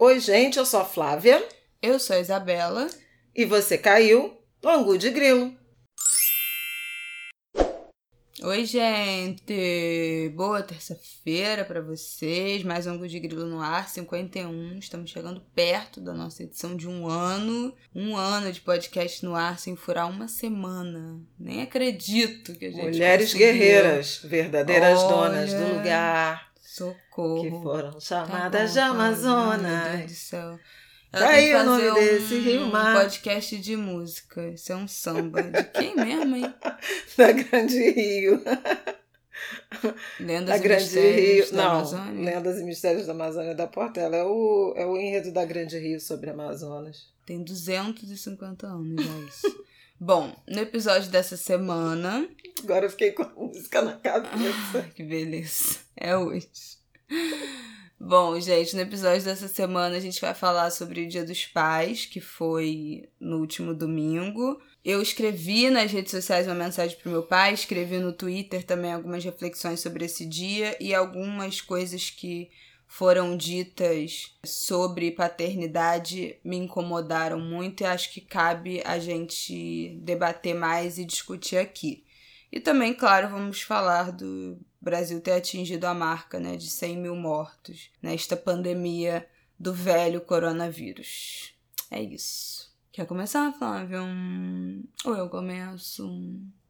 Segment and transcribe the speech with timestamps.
[0.00, 1.44] Oi, gente, eu sou a Flávia.
[1.82, 2.86] Eu sou a Isabela.
[3.34, 5.52] E você caiu no Angu de Grilo.
[8.40, 10.32] Oi, gente!
[10.36, 12.62] Boa terça-feira para vocês.
[12.62, 14.78] Mais um Angu de Grilo no ar, 51.
[14.78, 17.74] Estamos chegando perto da nossa edição de um ano.
[17.92, 21.20] Um ano de podcast no ar sem furar uma semana.
[21.36, 22.84] Nem acredito que a gente.
[22.84, 23.46] Mulheres conseguiu.
[23.48, 26.47] guerreiras, verdadeiras Olha, donas do lugar.
[26.70, 27.42] Socorro.
[27.42, 30.12] Que foram Tá chamadas bom, de Ai, Meu Deus do Amazonas.
[30.12, 30.58] céu.
[31.10, 33.00] Tá o nome fazer desse um rio mar.
[33.00, 34.48] podcast de música.
[34.50, 35.42] Isso é um samba.
[35.42, 36.54] De quem mesmo, hein?
[37.16, 38.42] Da Grande Rio.
[40.20, 41.56] Lendas Da e Grande Mistérios Rio.
[41.56, 42.24] da Não, Amazônia.
[42.34, 44.16] Lendas e Mistérios da Amazônia da Portela.
[44.16, 47.06] É o, é o enredo da Grande Rio sobre Amazonas.
[47.24, 49.64] Tem 250 anos já isso.
[50.00, 52.28] Bom, no episódio dessa semana.
[52.62, 54.32] Agora eu fiquei com a música na cabeça.
[54.74, 55.80] Ai, que beleza.
[55.96, 56.48] É hoje.
[57.98, 62.06] Bom, gente, no episódio dessa semana a gente vai falar sobre o Dia dos Pais,
[62.06, 64.60] que foi no último domingo.
[64.84, 69.24] Eu escrevi nas redes sociais uma mensagem pro meu pai, escrevi no Twitter também algumas
[69.24, 72.48] reflexões sobre esse dia e algumas coisas que
[72.88, 80.98] foram ditas sobre paternidade me incomodaram muito e acho que cabe a gente debater mais
[80.98, 82.04] e discutir aqui.
[82.50, 87.14] E também, claro, vamos falar do Brasil ter atingido a marca né, de 100 mil
[87.14, 89.28] mortos nesta pandemia
[89.60, 91.52] do velho coronavírus.
[91.90, 92.74] É isso.
[92.90, 94.00] Quer começar, Flávio?
[95.04, 96.08] Ou eu começo?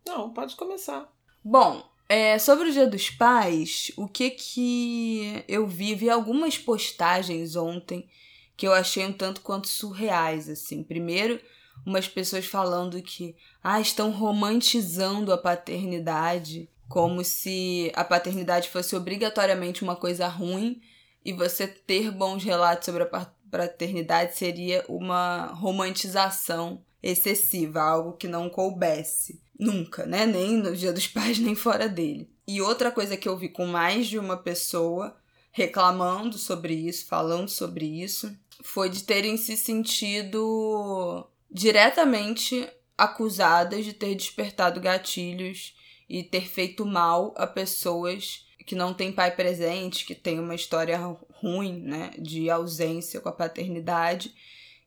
[0.04, 1.08] Não, pode começar.
[1.44, 5.94] Bom, é, sobre o Dia dos Pais, o que que eu vi?
[5.94, 8.08] Vi algumas postagens ontem
[8.56, 10.82] que eu achei um tanto quanto surreais, assim.
[10.82, 11.40] Primeiro,
[11.86, 19.82] umas pessoas falando que ah, estão romantizando a paternidade, como se a paternidade fosse obrigatoriamente
[19.82, 20.80] uma coisa ruim
[21.24, 28.26] e você ter bons relatos sobre a pa- paternidade seria uma romantização excessiva, algo que
[28.26, 29.40] não coubesse.
[29.58, 30.24] Nunca, né?
[30.24, 32.30] Nem no Dia dos Pais, nem fora dele.
[32.46, 35.16] E outra coisa que eu vi com mais de uma pessoa
[35.50, 38.32] reclamando sobre isso, falando sobre isso,
[38.62, 45.74] foi de terem se sentido diretamente acusadas de ter despertado gatilhos
[46.08, 50.98] e ter feito mal a pessoas que não têm pai presente, que têm uma história
[51.30, 54.34] ruim, né, de ausência com a paternidade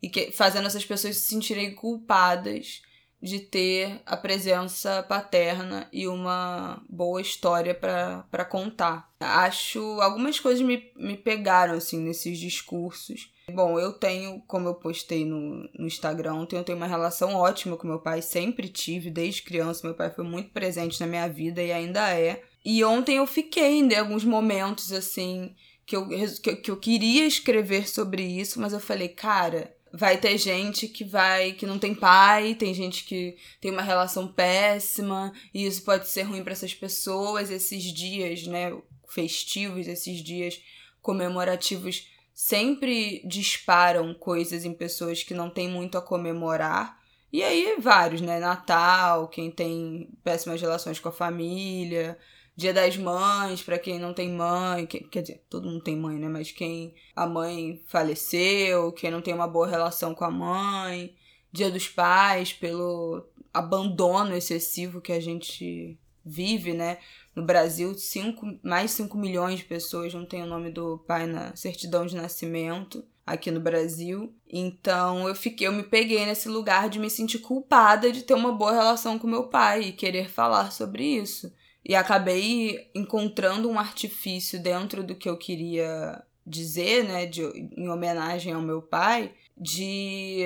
[0.01, 2.81] e que fazendo essas pessoas se sentirem culpadas
[3.21, 9.11] de ter a presença paterna e uma boa história para contar.
[9.19, 13.31] Acho algumas coisas me, me pegaram assim nesses discursos.
[13.53, 17.77] Bom, eu tenho, como eu postei no, no Instagram ontem, eu tenho uma relação ótima
[17.77, 19.85] com meu pai, sempre tive, desde criança.
[19.85, 22.41] Meu pai foi muito presente na minha vida e ainda é.
[22.63, 25.53] E ontem eu fiquei em alguns momentos assim
[25.85, 30.37] que eu, que, que eu queria escrever sobre isso, mas eu falei, cara, vai ter
[30.37, 35.65] gente que vai que não tem pai, tem gente que tem uma relação péssima, e
[35.65, 37.49] isso pode ser ruim para essas pessoas.
[37.49, 38.75] Esses dias, né,
[39.07, 40.61] festivos, esses dias
[41.01, 46.99] comemorativos sempre disparam coisas em pessoas que não têm muito a comemorar.
[47.31, 48.39] E aí, vários, né?
[48.39, 52.17] Natal, quem tem péssimas relações com a família,
[52.55, 56.17] Dia das Mães, pra quem não tem mãe, que- quer dizer, todo mundo tem mãe,
[56.17, 56.27] né?
[56.27, 61.15] Mas quem a mãe faleceu, quem não tem uma boa relação com a mãe,
[61.51, 66.97] Dia dos Pais, pelo abandono excessivo que a gente vive, né?
[67.35, 71.55] No Brasil, cinco, mais 5 milhões de pessoas não têm o nome do pai na
[71.55, 74.33] certidão de nascimento aqui no Brasil.
[74.49, 78.51] Então eu fiquei, eu me peguei nesse lugar de me sentir culpada de ter uma
[78.51, 81.51] boa relação com meu pai e querer falar sobre isso.
[81.83, 87.41] E acabei encontrando um artifício dentro do que eu queria dizer, né, de,
[87.75, 90.43] em homenagem ao meu pai, de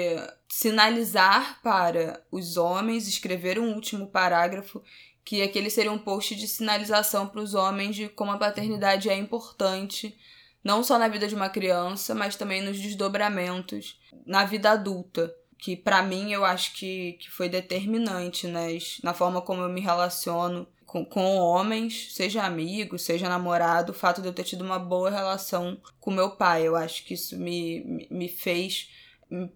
[0.47, 4.81] sinalizar para os homens, escrever um último parágrafo
[5.25, 9.17] que aquele seria um post de sinalização para os homens de como a paternidade é
[9.17, 10.15] importante,
[10.63, 15.75] não só na vida de uma criança, mas também nos desdobramentos na vida adulta, que
[15.75, 20.67] para mim eu acho que, que foi determinante nas, na forma como eu me relaciono
[20.95, 25.09] com, com homens, seja amigo, seja namorado, o fato de eu ter tido uma boa
[25.09, 26.65] relação com meu pai.
[26.65, 28.89] Eu acho que isso me, me- fez,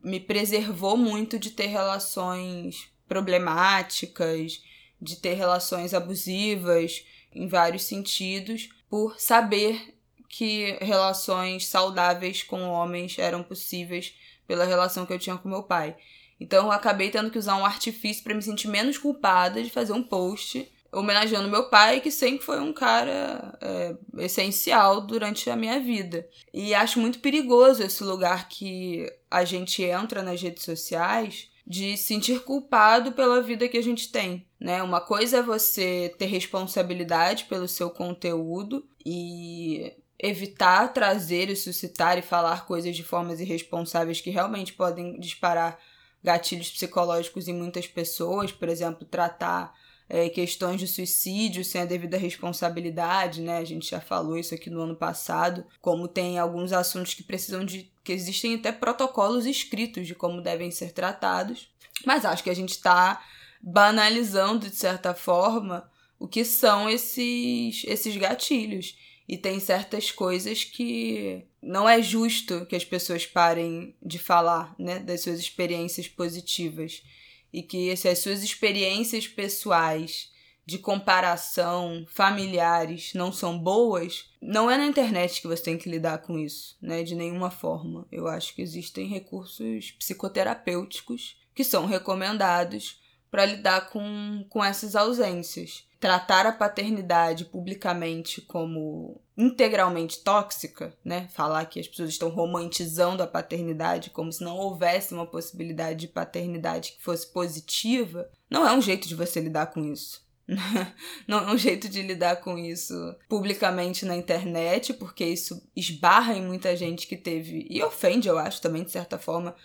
[0.04, 4.62] me preservou muito de ter relações problemáticas,
[5.02, 9.96] de ter relações abusivas em vários sentidos, por saber
[10.28, 14.14] que relações saudáveis com homens eram possíveis
[14.46, 15.96] pela relação que eu tinha com meu pai.
[16.38, 19.94] Então eu acabei tendo que usar um artifício para me sentir menos culpada de fazer
[19.94, 25.80] um post homenageando meu pai, que sempre foi um cara é, essencial durante a minha
[25.80, 26.28] vida.
[26.54, 32.44] E acho muito perigoso esse lugar que a gente entra nas redes sociais de sentir
[32.44, 34.82] culpado pela vida que a gente tem, né?
[34.82, 42.24] Uma coisa é você ter responsabilidade pelo seu conteúdo e evitar trazer e suscitar e
[42.24, 45.80] falar coisas de formas irresponsáveis que realmente podem disparar
[46.24, 49.74] gatilhos psicológicos em muitas pessoas, por exemplo, tratar
[50.10, 53.60] é, questões de suicídio sem a devida responsabilidade, né?
[53.60, 57.64] A gente já falou isso aqui no ano passado, como tem alguns assuntos que precisam
[57.64, 57.92] de.
[58.04, 61.70] que existem até protocolos escritos de como devem ser tratados.
[62.06, 63.24] Mas acho que a gente está
[63.62, 68.98] banalizando, de certa forma, o que são esses, esses gatilhos.
[69.28, 74.98] E tem certas coisas que não é justo que as pessoas parem de falar, né,
[74.98, 77.04] das suas experiências positivas
[77.52, 80.32] e que se as suas experiências pessoais
[80.66, 86.20] de comparação familiares não são boas, não é na internet que você tem que lidar
[86.20, 87.02] com isso, né?
[87.02, 88.08] De nenhuma forma.
[88.12, 95.88] Eu acho que existem recursos psicoterapêuticos que são recomendados para lidar com, com essas ausências.
[96.00, 101.28] Tratar a paternidade publicamente como integralmente tóxica, né?
[101.34, 106.08] Falar que as pessoas estão romantizando a paternidade como se não houvesse uma possibilidade de
[106.08, 110.28] paternidade que fosse positiva, não é um jeito de você lidar com isso.
[111.28, 112.96] não é um jeito de lidar com isso
[113.28, 118.62] publicamente na internet, porque isso esbarra em muita gente que teve e ofende, eu acho,
[118.62, 119.56] também de certa forma,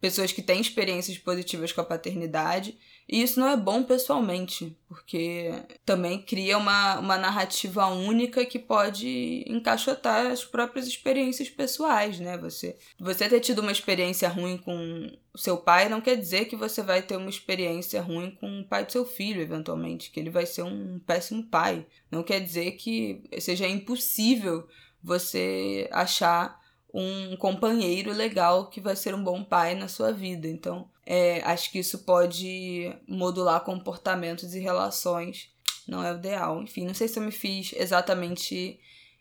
[0.00, 2.78] pessoas que têm experiências positivas com a paternidade.
[3.12, 5.50] E isso não é bom pessoalmente, porque
[5.84, 12.38] também cria uma, uma narrativa única que pode encaixotar as próprias experiências pessoais, né?
[12.38, 16.84] Você, você ter tido uma experiência ruim com seu pai não quer dizer que você
[16.84, 20.46] vai ter uma experiência ruim com o pai do seu filho, eventualmente, que ele vai
[20.46, 21.84] ser um péssimo pai.
[22.12, 24.68] Não quer dizer que seja impossível
[25.02, 26.59] você achar
[26.92, 30.48] um companheiro legal que vai ser um bom pai na sua vida.
[30.48, 35.50] Então, é, acho que isso pode modular comportamentos e relações.
[35.86, 36.62] Não é o ideal.
[36.62, 38.78] Enfim, não sei se eu me fiz exatamente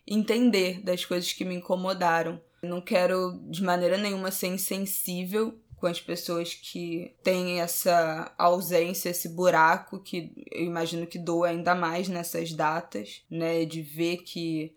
[0.08, 2.42] entender das coisas que me incomodaram.
[2.62, 9.30] Não quero de maneira nenhuma ser insensível com as pessoas que têm essa ausência, esse
[9.30, 13.64] buraco que eu imagino que doa ainda mais nessas datas, né?
[13.64, 14.76] De ver que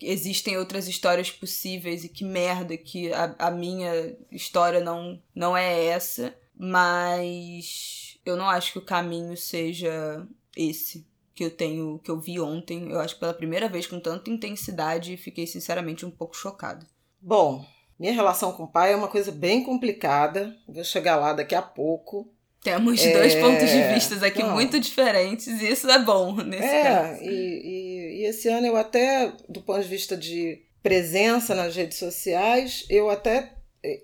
[0.00, 5.86] existem outras histórias possíveis e que merda que a, a minha história não, não é
[5.86, 10.26] essa, mas eu não acho que o caminho seja
[10.56, 12.90] esse que eu tenho, que eu vi ontem.
[12.90, 16.86] Eu acho que pela primeira vez com tanta intensidade fiquei sinceramente um pouco chocada.
[17.20, 17.64] Bom,
[17.98, 20.56] minha relação com o pai é uma coisa bem complicada.
[20.66, 22.32] Vou chegar lá daqui a pouco.
[22.62, 23.12] Temos é...
[23.12, 24.54] dois pontos de vista aqui não.
[24.54, 27.22] muito diferentes e isso é bom nesse é, caso.
[27.22, 31.98] E, e, e esse ano eu até, do ponto de vista de presença nas redes
[31.98, 33.52] sociais, eu até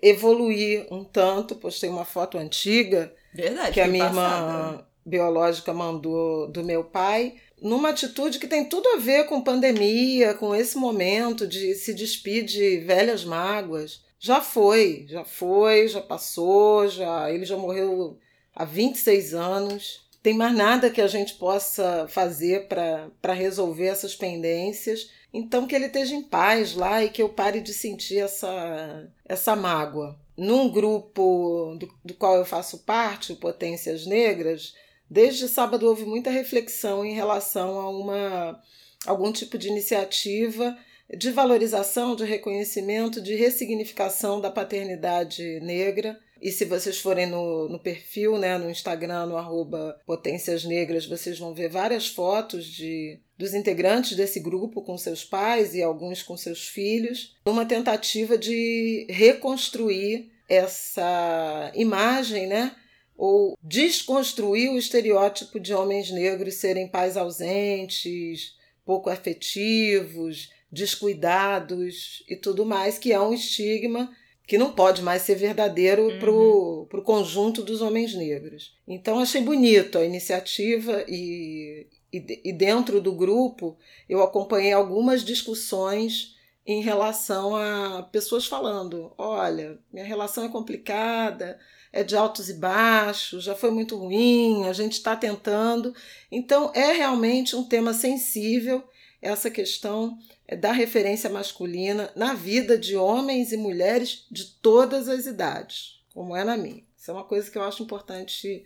[0.01, 6.63] evoluí um tanto, postei uma foto antiga Verdade, que a minha irmã biológica mandou do
[6.63, 11.73] meu pai, numa atitude que tem tudo a ver com pandemia, com esse momento de
[11.75, 14.03] se despedir de velhas mágoas.
[14.19, 18.17] Já foi, já foi, já passou, já ele já morreu
[18.55, 20.03] há 26 anos.
[20.23, 25.09] Tem mais nada que a gente possa fazer para resolver essas pendências.
[25.33, 29.53] Então, que ele esteja em paz lá e que eu pare de sentir essa, essa
[29.53, 30.17] mágoa.
[30.37, 34.73] Num grupo do, do qual eu faço parte, Potências Negras,
[35.09, 38.63] desde sábado houve muita reflexão em relação a uma,
[39.05, 40.77] algum tipo de iniciativa
[41.15, 47.79] de valorização, de reconhecimento, de ressignificação da paternidade negra e se vocês forem no, no
[47.79, 53.53] perfil, né, no Instagram, no arroba Potências Negras, vocês vão ver várias fotos de, dos
[53.53, 60.33] integrantes desse grupo com seus pais e alguns com seus filhos, numa tentativa de reconstruir
[60.49, 62.75] essa imagem, né?
[63.15, 68.53] Ou desconstruir o estereótipo de homens negros serem pais ausentes,
[68.85, 74.13] pouco afetivos, descuidados e tudo mais, que é um estigma
[74.45, 76.87] que não pode mais ser verdadeiro uhum.
[76.89, 78.77] para o conjunto dos homens negros.
[78.87, 83.77] Então achei bonito a iniciativa e, e, e, dentro do grupo
[84.09, 86.35] eu acompanhei algumas discussões
[86.65, 91.57] em relação a pessoas falando: olha, minha relação é complicada,
[91.91, 95.95] é de altos e baixos, já foi muito ruim, a gente está tentando.
[96.29, 98.83] Então é realmente um tema sensível
[99.21, 100.17] essa questão
[100.55, 106.43] da referência masculina na vida de homens e mulheres de todas as idades, como é
[106.43, 106.83] na minha.
[106.97, 108.65] Isso é uma coisa que eu acho importante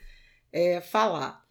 [0.52, 1.44] é, falar.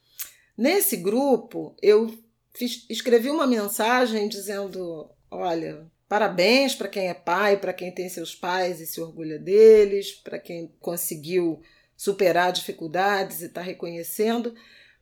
[0.57, 2.17] Nesse grupo, eu
[2.55, 8.35] fiz, escrevi uma mensagem dizendo: olha, parabéns para quem é pai, para quem tem seus
[8.35, 11.61] pais e se orgulha deles, para quem conseguiu
[11.97, 14.55] superar dificuldades e está reconhecendo.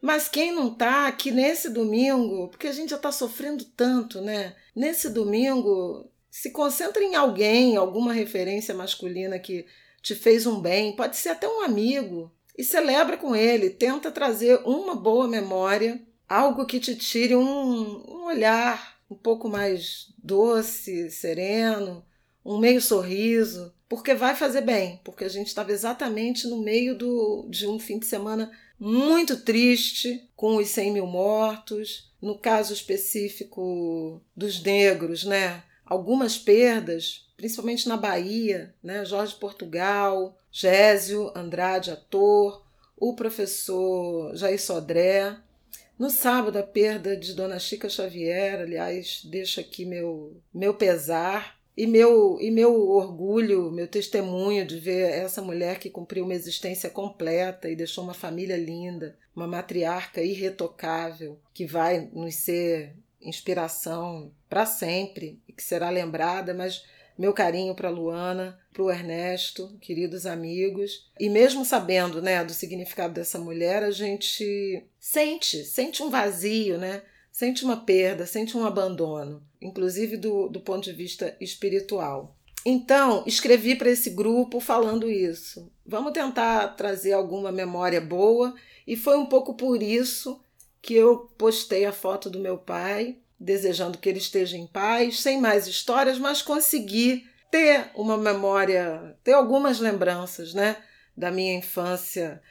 [0.05, 4.55] Mas quem não está aqui nesse domingo, porque a gente já está sofrendo tanto, né?
[4.77, 9.65] Nesse domingo, se concentra em alguém, alguma referência masculina que
[10.03, 14.61] te fez um bem, pode ser até um amigo, e celebra com ele, tenta trazer
[14.67, 22.05] uma boa memória, algo que te tire um, um olhar um pouco mais doce, sereno,
[22.45, 27.47] um meio sorriso, porque vai fazer bem, porque a gente estava exatamente no meio do,
[27.49, 28.53] de um fim de semana
[28.85, 35.63] muito triste, com os 100 mil mortos, no caso específico dos negros, né?
[35.87, 39.03] Algumas perdas, principalmente na Bahia, né?
[39.07, 42.63] Jorge Portugal, Gésio Andrade, ator,
[42.95, 45.35] o professor Jair Sodré.
[45.99, 51.87] No sábado, a perda de Dona Chica Xavier, aliás, deixo aqui meu, meu pesar e
[51.87, 57.69] meu, e meu orgulho, meu testemunho de ver essa mulher que cumpriu uma existência completa
[57.69, 65.41] e deixou uma família linda, uma matriarca irretocável, que vai nos ser inspiração para sempre
[65.49, 66.85] e que será lembrada, mas
[67.19, 71.11] meu carinho para Luana, para o Ernesto, queridos amigos.
[71.19, 77.03] E mesmo sabendo né, do significado dessa mulher, a gente sente, sente um vazio, né?
[77.35, 82.37] sente uma perda, sente um abandono, inclusive do, do ponto de vista espiritual.
[82.67, 85.71] Então, escrevi para esse grupo falando isso.
[85.85, 88.55] Vamos tentar trazer alguma memória boa,
[88.87, 90.41] e foi um pouco por isso
[90.81, 95.41] que eu postei a foto do meu pai, desejando que ele esteja em paz, sem
[95.41, 100.77] mais histórias, mas consegui ter uma memória, ter algumas lembranças, né,
[101.17, 102.43] da minha infância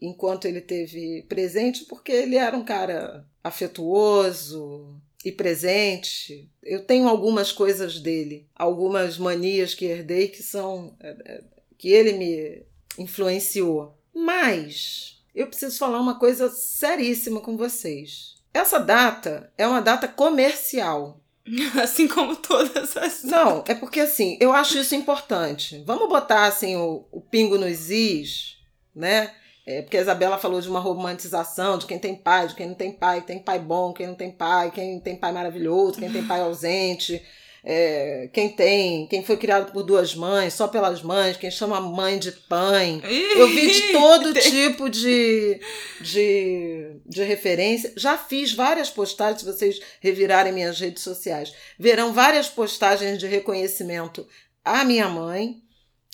[0.00, 6.50] enquanto ele teve presente, porque ele era um cara afetuoso e presente.
[6.62, 11.44] Eu tenho algumas coisas dele, algumas manias que herdei que são é, é,
[11.76, 12.62] que ele me
[12.98, 13.96] influenciou.
[14.14, 18.36] Mas eu preciso falar uma coisa seríssima com vocês.
[18.52, 21.20] Essa data é uma data comercial.
[21.82, 23.24] Assim como todas as.
[23.24, 25.82] Não, é porque assim, eu acho isso importante.
[25.86, 28.58] Vamos botar assim o, o pingo nos is,
[28.94, 29.34] né?
[29.70, 32.74] É, porque a Isabela falou de uma romantização de quem tem pai, de quem não
[32.74, 36.24] tem pai, tem pai bom, quem não tem pai, quem tem pai maravilhoso, quem tem
[36.24, 37.22] pai ausente,
[37.62, 42.18] é, quem tem, quem foi criado por duas mães, só pelas mães, quem chama mãe
[42.18, 43.00] de pai.
[43.36, 45.60] Eu vi de todo tipo de,
[46.00, 47.92] de, de referência.
[47.96, 54.26] Já fiz várias postagens, se vocês revirarem minhas redes sociais, verão várias postagens de reconhecimento
[54.64, 55.62] à minha mãe,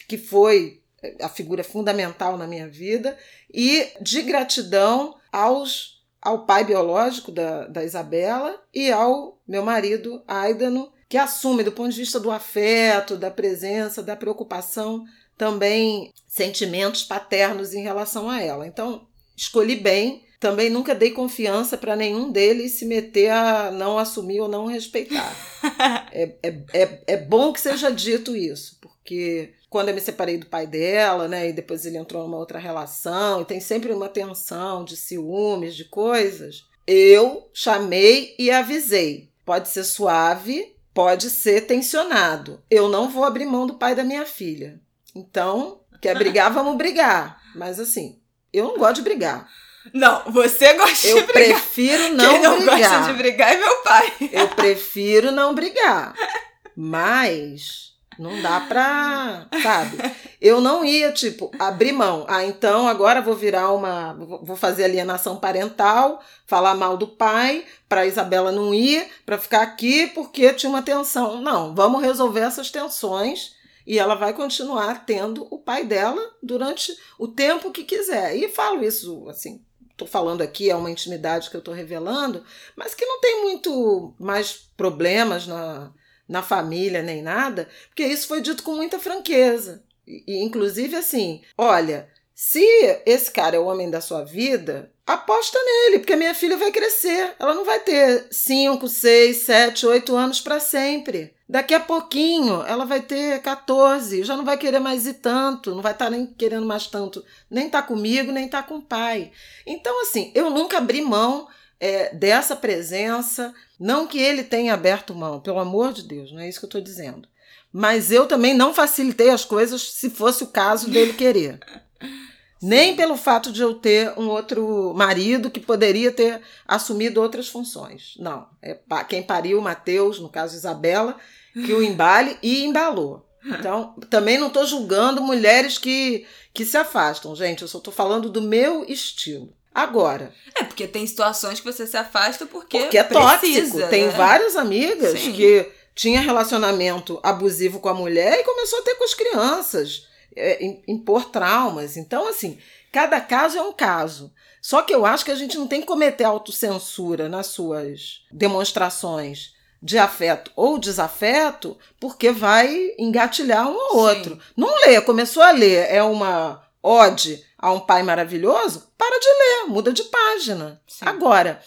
[0.06, 0.82] que foi
[1.20, 3.16] a figura fundamental na minha vida,
[3.52, 10.92] e de gratidão aos, ao pai biológico da, da Isabela e ao meu marido, Aidano,
[11.08, 15.04] que assume, do ponto de vista do afeto, da presença, da preocupação,
[15.36, 18.66] também sentimentos paternos em relação a ela.
[18.66, 20.24] Então, escolhi bem.
[20.38, 25.34] Também nunca dei confiança para nenhum deles se meter a não assumir ou não respeitar.
[26.12, 30.46] é, é, é, é bom que seja dito isso, porque quando eu me separei do
[30.46, 34.82] pai dela, né, e depois ele entrou numa outra relação, e tem sempre uma tensão
[34.82, 39.30] de ciúmes, de coisas, eu chamei e avisei.
[39.44, 42.62] Pode ser suave, pode ser tensionado.
[42.70, 44.80] Eu não vou abrir mão do pai da minha filha.
[45.14, 47.38] Então, quer brigar, vamos brigar.
[47.54, 48.18] Mas assim,
[48.50, 49.46] eu não gosto de brigar.
[49.92, 51.50] Não, você gosta eu de brigar.
[51.50, 52.78] Eu prefiro não, Quem não brigar.
[52.78, 54.14] gosta de brigar é meu pai.
[54.32, 56.14] Eu prefiro não brigar.
[56.74, 57.85] Mas
[58.18, 59.98] não dá pra, sabe?
[60.40, 62.24] Eu não ia, tipo, abrir mão.
[62.28, 64.14] Ah, então agora vou virar uma.
[64.42, 70.06] Vou fazer alienação parental, falar mal do pai, pra Isabela não ir, pra ficar aqui
[70.08, 71.40] porque tinha uma tensão.
[71.40, 73.54] Não, vamos resolver essas tensões
[73.86, 78.36] e ela vai continuar tendo o pai dela durante o tempo que quiser.
[78.36, 79.64] E falo isso, assim,
[79.96, 82.44] tô falando aqui, é uma intimidade que eu tô revelando,
[82.74, 85.92] mas que não tem muito mais problemas na
[86.28, 89.82] na família nem nada, porque isso foi dito com muita franqueza.
[90.06, 92.62] E, inclusive assim, olha, se
[93.04, 96.70] esse cara é o homem da sua vida, aposta nele, porque a minha filha vai
[96.70, 97.34] crescer.
[97.38, 101.34] Ela não vai ter 5, 6, 7, 8 anos para sempre.
[101.48, 105.80] Daqui a pouquinho ela vai ter 14, já não vai querer mais ir tanto, não
[105.80, 109.30] vai estar tá nem querendo mais tanto, nem tá comigo, nem tá com o pai.
[109.64, 111.46] Então, assim, eu nunca abri mão
[111.80, 113.54] é, dessa presença.
[113.78, 116.68] Não que ele tenha aberto mão, pelo amor de Deus, não é isso que eu
[116.68, 117.28] estou dizendo.
[117.72, 121.60] Mas eu também não facilitei as coisas se fosse o caso dele querer.
[122.62, 128.14] Nem pelo fato de eu ter um outro marido que poderia ter assumido outras funções.
[128.18, 128.48] Não.
[128.62, 131.16] É quem pariu, Mateus, no caso Isabela,
[131.52, 133.26] que o embale e embalou.
[133.44, 137.62] Então, também não estou julgando mulheres que, que se afastam, gente.
[137.62, 139.52] Eu só estou falando do meu estilo.
[139.76, 140.32] Agora.
[140.54, 142.78] É, porque tem situações que você se afasta porque.
[142.78, 143.90] Porque é precisa, tóxico.
[143.90, 144.10] Tem né?
[144.12, 145.32] várias amigas Sim.
[145.32, 150.64] que tinha relacionamento abusivo com a mulher e começou a ter com as crianças, é,
[150.88, 151.98] impor traumas.
[151.98, 152.58] Então, assim,
[152.90, 154.32] cada caso é um caso.
[154.62, 159.54] Só que eu acho que a gente não tem que cometer autocensura nas suas demonstrações
[159.82, 164.36] de afeto ou desafeto, porque vai engatilhar um ou outro.
[164.36, 164.40] Sim.
[164.56, 169.68] Não lê, começou a ler, é uma ode a um pai maravilhoso, para de ler,
[169.68, 170.80] muda de página.
[170.86, 171.04] Sim.
[171.06, 171.62] Agora,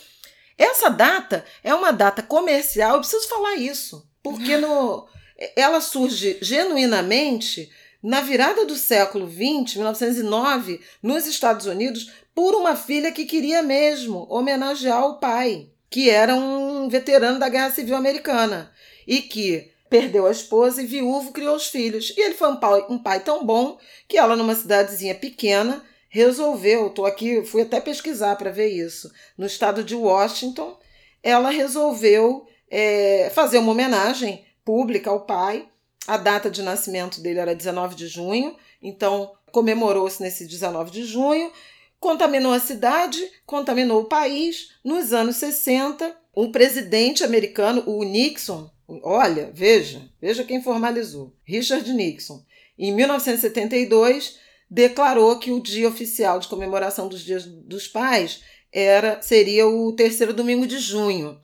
[0.58, 5.08] essa data é uma data comercial, eu preciso falar isso, porque no,
[5.55, 13.12] ela surge genuinamente na virada do século XX, 1909, nos Estados Unidos, por uma filha
[13.12, 18.72] que queria mesmo homenagear o pai que era um veterano da Guerra Civil Americana
[19.08, 22.13] e que perdeu a esposa e viúvo criou os filhos.
[22.15, 23.77] E ele foi um pai, um pai tão bom
[24.08, 29.46] que ela, numa cidadezinha pequena, resolveu, tô aqui, fui até pesquisar para ver isso, no
[29.46, 30.77] estado de Washington,
[31.22, 35.67] ela resolveu é, fazer uma homenagem pública ao pai.
[36.08, 41.51] A data de nascimento dele era 19 de junho, então comemorou-se nesse 19 de junho
[42.00, 44.72] contaminou a cidade, contaminou o país.
[44.84, 48.69] Nos anos 60, um presidente americano, o Nixon,
[49.03, 52.43] olha, veja, veja quem formalizou, Richard Nixon,
[52.77, 58.41] em 1972 declarou que o dia oficial de comemoração dos Dias dos Pais
[58.72, 61.39] era seria o terceiro domingo de junho.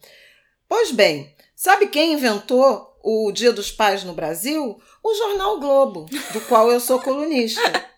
[0.67, 4.79] Pois bem, sabe quem inventou o Dia dos Pais no Brasil?
[5.03, 7.61] O jornal Globo, do qual eu sou colunista.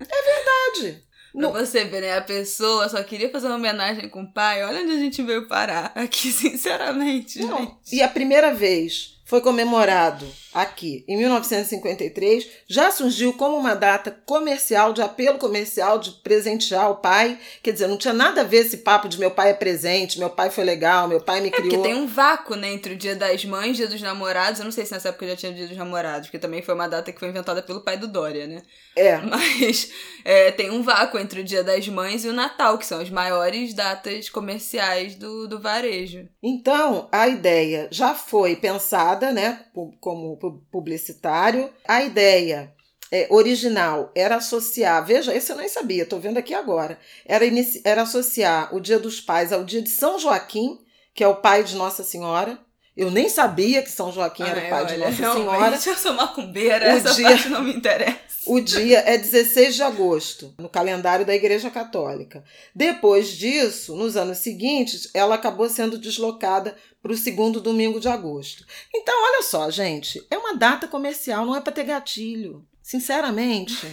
[0.00, 1.07] É verdade.
[1.32, 2.16] Pra você ver, né?
[2.16, 4.64] A pessoa só queria fazer uma homenagem com o pai.
[4.64, 5.92] Olha onde a gente veio parar.
[5.94, 7.40] Aqui, sinceramente.
[7.40, 7.58] Não.
[7.58, 7.96] Gente.
[7.96, 10.26] E a primeira vez foi comemorado
[10.62, 16.96] aqui em 1953, já surgiu como uma data comercial, de apelo comercial, de presentear o
[16.96, 17.38] pai.
[17.62, 20.30] Quer dizer, não tinha nada a ver esse papo de meu pai é presente, meu
[20.30, 21.70] pai foi legal, meu pai me é criou.
[21.70, 24.60] Porque tem um vácuo né, entre o dia das mães e o dia dos namorados.
[24.60, 26.88] Eu não sei se nessa época já tinha dia dos namorados, porque também foi uma
[26.88, 28.62] data que foi inventada pelo pai do Dória, né?
[28.96, 29.16] É.
[29.18, 29.90] Mas
[30.24, 33.10] é, tem um vácuo entre o dia das mães e o Natal, que são as
[33.10, 36.28] maiores datas comerciais do, do varejo.
[36.42, 39.64] Então, a ideia já foi pensada né,
[40.00, 41.70] como publicitário.
[41.86, 42.72] A ideia
[43.10, 47.44] é, original era associar, veja, esse eu nem sabia, estou vendo aqui agora, era,
[47.84, 50.78] era associar o Dia dos Pais ao dia de São Joaquim,
[51.14, 52.58] que é o pai de Nossa Senhora.
[52.96, 55.78] Eu nem sabia que São Joaquim era o pai olha, de Nossa Senhora.
[55.86, 58.18] Eu sou macumbeira, o essa dia, parte não me interessa.
[58.48, 62.42] O dia é 16 de agosto, no calendário da Igreja Católica.
[62.74, 68.64] Depois disso, nos anos seguintes, ela acabou sendo deslocada para o segundo domingo de agosto.
[68.94, 72.66] Então, olha só, gente, é uma data comercial, não é para ter gatilho.
[72.82, 73.86] Sinceramente.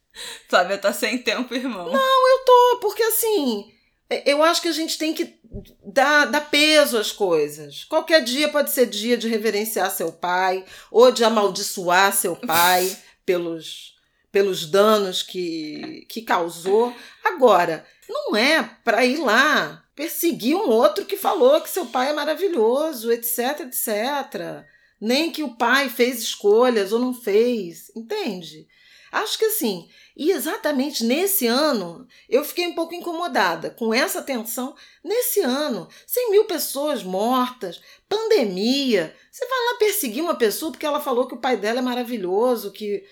[0.48, 1.92] Flávia tá sem tempo, irmão.
[1.92, 3.70] Não, eu tô, porque assim,
[4.08, 5.38] é, eu acho que a gente tem que
[5.84, 7.84] dar, dar peso às coisas.
[7.84, 13.97] Qualquer dia pode ser dia de reverenciar seu pai, ou de amaldiçoar seu pai pelos,
[14.30, 16.94] pelos danos que, que causou.
[17.24, 22.12] Agora, não é para ir lá perseguir um outro que falou que seu pai é
[22.12, 24.64] maravilhoso, etc, etc.
[25.00, 28.68] Nem que o pai fez escolhas ou não fez, entende?
[29.10, 34.74] Acho que assim, e exatamente nesse ano, eu fiquei um pouco incomodada com essa tensão.
[35.02, 39.14] Nesse ano, 100 mil pessoas mortas, pandemia.
[39.38, 42.72] Você vai lá perseguir uma pessoa porque ela falou que o pai dela é maravilhoso,
[42.72, 43.04] que.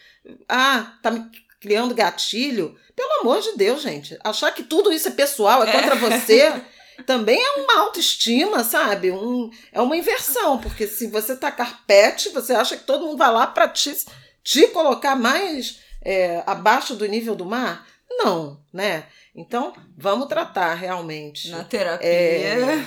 [0.49, 2.77] Ah, tá me criando gatilho.
[2.97, 4.19] Pelo amor de Deus, gente.
[4.25, 5.99] Achar que tudo isso é pessoal, é contra é.
[5.99, 6.63] você.
[7.07, 9.13] também é uma autoestima, sabe?
[9.13, 13.31] Um, é uma inversão, porque se você tá carpete, você acha que todo mundo vai
[13.31, 13.97] lá para te,
[14.43, 17.87] te colocar mais é, abaixo do nível do mar?
[18.11, 19.05] Não, né?
[19.33, 21.51] Então, vamos tratar realmente.
[21.51, 22.09] Na terapia.
[22.09, 22.87] É,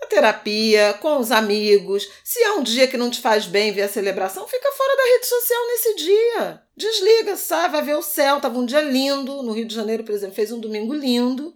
[0.00, 2.08] na terapia, com os amigos.
[2.24, 5.02] Se é um dia que não te faz bem ver a celebração, fica fora da
[5.02, 6.62] rede social nesse dia.
[6.76, 7.72] Desliga, sabe?
[7.72, 8.40] Vai ver o céu.
[8.40, 9.42] Tava um dia lindo.
[9.42, 11.54] No Rio de Janeiro, por exemplo, fez um domingo lindo.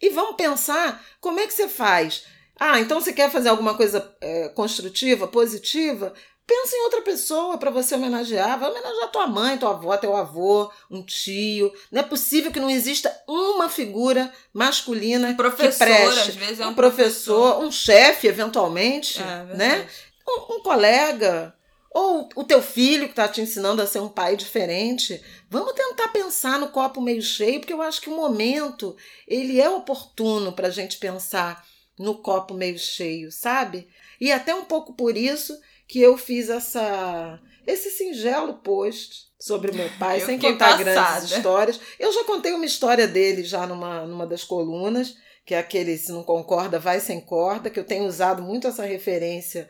[0.00, 2.24] E vamos pensar como é que você faz.
[2.58, 6.12] Ah, então você quer fazer alguma coisa é, construtiva, positiva?
[6.48, 8.58] Pensa em outra pessoa para você homenagear.
[8.58, 11.70] Vai homenagear tua mãe, tua avó, teu avô, um tio.
[11.92, 16.30] Não é possível que não exista uma figura masculina que preste.
[16.30, 19.86] Às vezes é um, um professor, professor, um chefe, eventualmente, é, né?
[20.26, 21.54] Um, um, colega,
[21.90, 26.08] ou o teu filho que está te ensinando a ser um pai diferente, vamos tentar
[26.08, 30.68] pensar no copo meio cheio, porque eu acho que o momento ele é oportuno para
[30.68, 31.62] a gente pensar
[31.98, 33.86] no copo meio cheio, sabe?
[34.18, 35.54] E até um pouco por isso
[35.88, 40.84] que eu fiz essa esse singelo post sobre meu pai, Eu sem contar passada.
[40.84, 41.80] grandes histórias.
[41.98, 46.10] Eu já contei uma história dele já numa, numa das colunas, que é aquele se
[46.12, 49.68] não concorda, vai sem corda, que eu tenho usado muito essa referência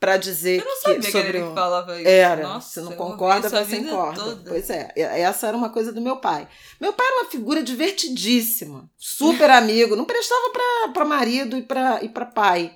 [0.00, 2.08] para dizer Eu não sabia que que, sobre ele um- falava isso.
[2.08, 4.20] era, Nossa, se não concorda, vai sem corda.
[4.22, 4.50] toda.
[4.50, 6.48] Pois é, e- essa era uma coisa do meu pai.
[6.80, 10.50] Meu pai era uma figura divertidíssima, super amigo, não prestava
[10.92, 12.74] para marido e para e pra pai,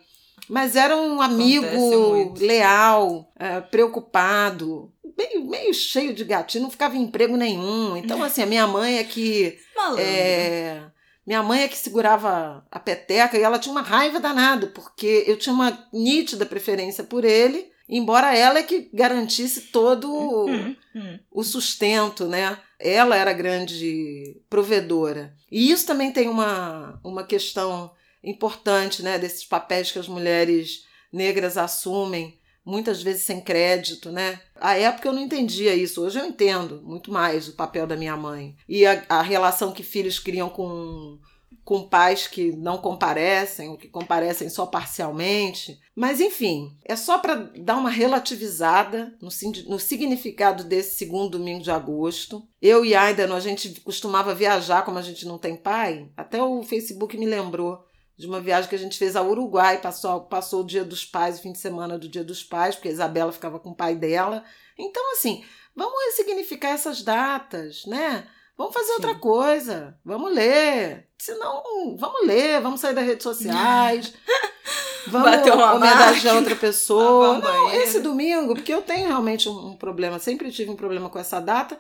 [0.48, 7.02] mas era um amigo leal, eh, preocupado, meio, meio cheio de gatinho, não ficava em
[7.02, 7.96] emprego nenhum.
[7.96, 9.58] Então, assim, a minha mãe é que.
[9.98, 10.82] É,
[11.26, 15.37] minha mãe é que segurava a peteca e ela tinha uma raiva danada, porque eu
[15.37, 21.18] tinha uma nítida preferência por ele, embora ela é que garantisse todo Hum, hum.
[21.30, 22.58] o sustento, né?
[22.78, 25.34] Ela era a grande provedora.
[25.50, 27.90] E isso também tem uma, uma questão
[28.28, 29.18] importante, né?
[29.18, 34.40] Desses papéis que as mulheres negras assumem, muitas vezes sem crédito, né?
[34.54, 38.16] À época eu não entendia isso, hoje eu entendo muito mais o papel da minha
[38.16, 38.54] mãe.
[38.68, 41.18] E a, a relação que filhos criam com,
[41.64, 45.80] com pais que não comparecem, ou que comparecem só parcialmente.
[45.94, 49.28] Mas, enfim, é só para dar uma relativizada no,
[49.66, 52.46] no significado desse segundo domingo de agosto.
[52.60, 56.10] Eu e Aidan, a gente costumava viajar, como a gente não tem pai.
[56.16, 57.88] Até o Facebook me lembrou
[58.18, 61.38] de uma viagem que a gente fez ao Uruguai, passou, passou o dia dos pais,
[61.38, 63.94] o fim de semana do dia dos pais, porque a Isabela ficava com o pai
[63.94, 64.42] dela.
[64.76, 68.26] Então, assim, vamos ressignificar essas datas, né?
[68.57, 68.92] Vamos fazer Sim.
[68.94, 71.09] outra coisa, vamos ler.
[71.16, 74.12] Se não, vamos ler, vamos sair das redes sociais.
[75.07, 77.38] Vamos Bater uma homenagear outra pessoa.
[77.38, 81.40] Não, esse domingo, porque eu tenho realmente um problema, sempre tive um problema com essa
[81.40, 81.78] data,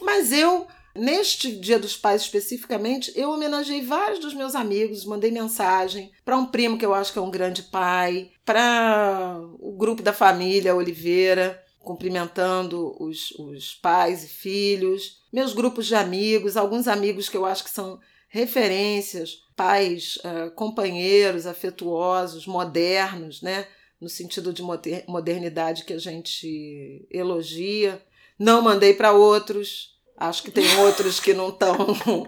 [0.00, 6.10] mas eu, neste Dia dos Pais especificamente, eu homenageei vários dos meus amigos, mandei mensagem
[6.24, 10.12] para um primo que eu acho que é um grande pai, para o grupo da
[10.12, 17.36] família Oliveira, cumprimentando os, os pais e filhos, meus grupos de amigos, alguns amigos que
[17.36, 17.98] eu acho que são
[18.28, 23.66] referências, pais, ah, companheiros afetuosos, modernos, né?
[24.00, 28.00] No sentido de moder- modernidade que a gente elogia.
[28.38, 29.89] Não mandei para outros.
[30.20, 31.74] Acho que tem outros que não estão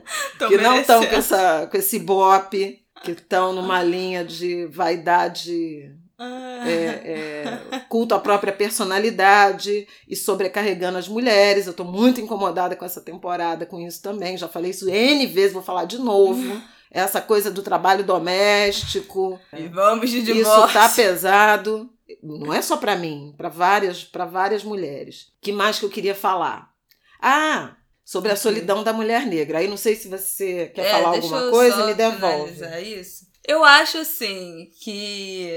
[0.49, 6.65] que não estão com, essa, com esse bope, que estão numa linha de vaidade, Ah.
[6.69, 11.67] é, é, culto à própria personalidade e sobrecarregando as mulheres.
[11.67, 14.39] Eu estou muito incomodada com essa temporada, com isso também.
[14.39, 16.41] Já falei isso N vezes, vou falar de novo.
[16.95, 19.41] Essa coisa do trabalho doméstico.
[19.57, 20.75] E vamos de Isso divórcio.
[20.79, 21.89] tá pesado.
[22.23, 25.29] Não é só para mim, para várias, para várias mulheres.
[25.41, 26.71] Que mais que eu queria falar?
[27.19, 27.75] Ah,
[28.05, 29.59] sobre a solidão da mulher negra.
[29.59, 32.53] Aí não sei se você quer É, falar alguma coisa, me devolve.
[32.55, 33.27] finalizar isso.
[33.47, 35.49] Eu acho assim que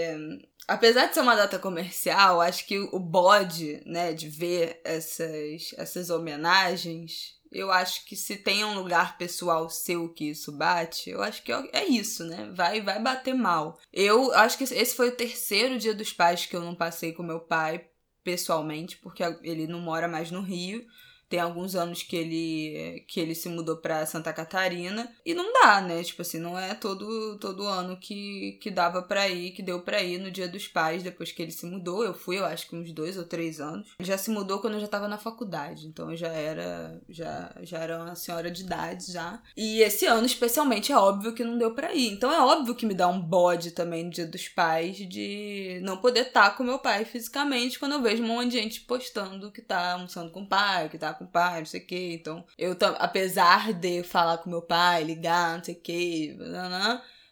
[0.67, 6.09] apesar de ser uma data comercial, acho que o bode, né, de ver essas essas
[6.09, 11.43] homenagens, eu acho que se tem um lugar pessoal seu que isso bate, eu acho
[11.43, 12.51] que é isso, né?
[12.53, 13.79] Vai vai bater mal.
[13.93, 17.23] Eu acho que esse foi o terceiro dia dos pais que eu não passei com
[17.23, 17.85] meu pai
[18.23, 20.83] pessoalmente, porque ele não mora mais no Rio.
[21.29, 25.81] Tem alguns anos que ele que ele se mudou pra Santa Catarina e não dá,
[25.81, 26.03] né?
[26.03, 30.01] Tipo assim, não é todo todo ano que, que dava pra ir, que deu pra
[30.03, 32.03] ir no Dia dos Pais depois que ele se mudou.
[32.03, 33.89] Eu fui, eu acho que uns dois ou três anos.
[33.99, 37.79] Já se mudou quando eu já tava na faculdade, então eu já era já já
[37.79, 39.41] era uma senhora de idade já.
[39.57, 42.11] E esse ano especialmente é óbvio que não deu pra ir.
[42.11, 45.97] Então é óbvio que me dá um bode também no Dia dos Pais de não
[45.97, 49.61] poder estar com meu pai fisicamente quando eu vejo um monte de gente postando que
[49.61, 52.13] tá almoçando com o pai, que tá com o pai, não sei o que.
[52.13, 56.37] Então, eu, apesar de falar com meu pai, ligar, não sei o que,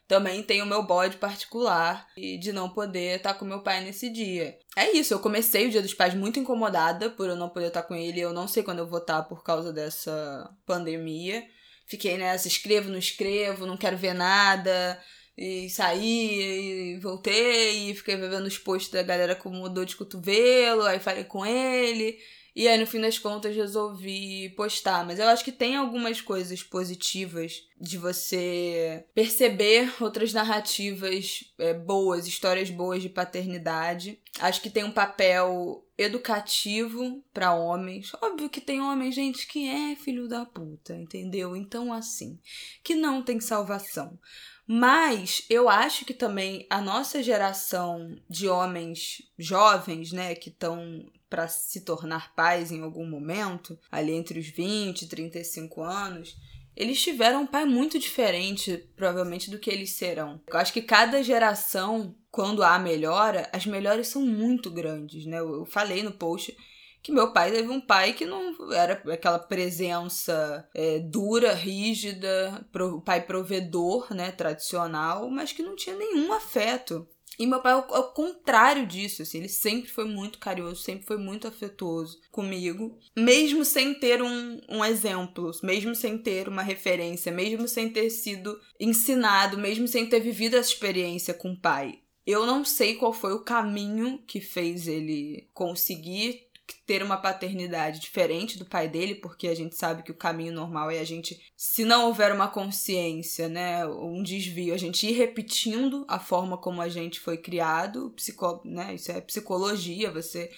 [0.07, 4.09] também tenho o meu bode particular e de não poder estar com meu pai nesse
[4.09, 4.57] dia.
[4.75, 7.83] É isso, eu comecei o Dia dos Pais muito incomodada por eu não poder estar
[7.83, 8.19] com ele.
[8.19, 11.43] Eu não sei quando eu vou estar por causa dessa pandemia.
[11.85, 15.01] Fiquei nessa, escrevo, não escrevo, não quero ver nada.
[15.37, 20.83] E saí, e voltei, e fiquei vendo os posts da galera com dor de cotovelo,
[20.83, 22.19] aí falei com ele.
[22.55, 25.05] E aí, no fim das contas, resolvi postar.
[25.05, 32.27] Mas eu acho que tem algumas coisas positivas de você perceber outras narrativas é, boas,
[32.27, 34.19] histórias boas de paternidade.
[34.39, 38.11] Acho que tem um papel educativo para homens.
[38.21, 41.55] Óbvio que tem homem, gente, que é filho da puta, entendeu?
[41.55, 42.39] Então, assim,
[42.83, 44.19] que não tem salvação.
[44.65, 51.47] Mas eu acho que também a nossa geração de homens jovens, né, que estão para
[51.47, 56.37] se tornar pais em algum momento, ali entre os 20 e 35 anos,
[56.75, 60.39] eles tiveram um pai muito diferente, provavelmente, do que eles serão.
[60.47, 65.39] Eu acho que cada geração, quando há melhora, as melhores são muito grandes, né?
[65.39, 66.55] Eu falei no post
[67.01, 73.01] que meu pai teve um pai que não era aquela presença é, dura, rígida, pro,
[73.01, 77.07] pai provedor, né, tradicional, mas que não tinha nenhum afeto.
[77.39, 80.81] E meu pai é o, é o contrário disso, assim, ele sempre foi muito carinhoso,
[80.81, 86.61] sempre foi muito afetuoso comigo, mesmo sem ter um, um exemplo, mesmo sem ter uma
[86.61, 91.99] referência, mesmo sem ter sido ensinado, mesmo sem ter vivido essa experiência com o pai.
[92.25, 96.47] Eu não sei qual foi o caminho que fez ele conseguir
[96.85, 100.91] ter uma paternidade diferente do pai dele, porque a gente sabe que o caminho normal
[100.91, 106.05] é a gente, se não houver uma consciência, né, um desvio, a gente ir repetindo
[106.07, 110.49] a forma como a gente foi criado, psico, né, isso é psicologia, você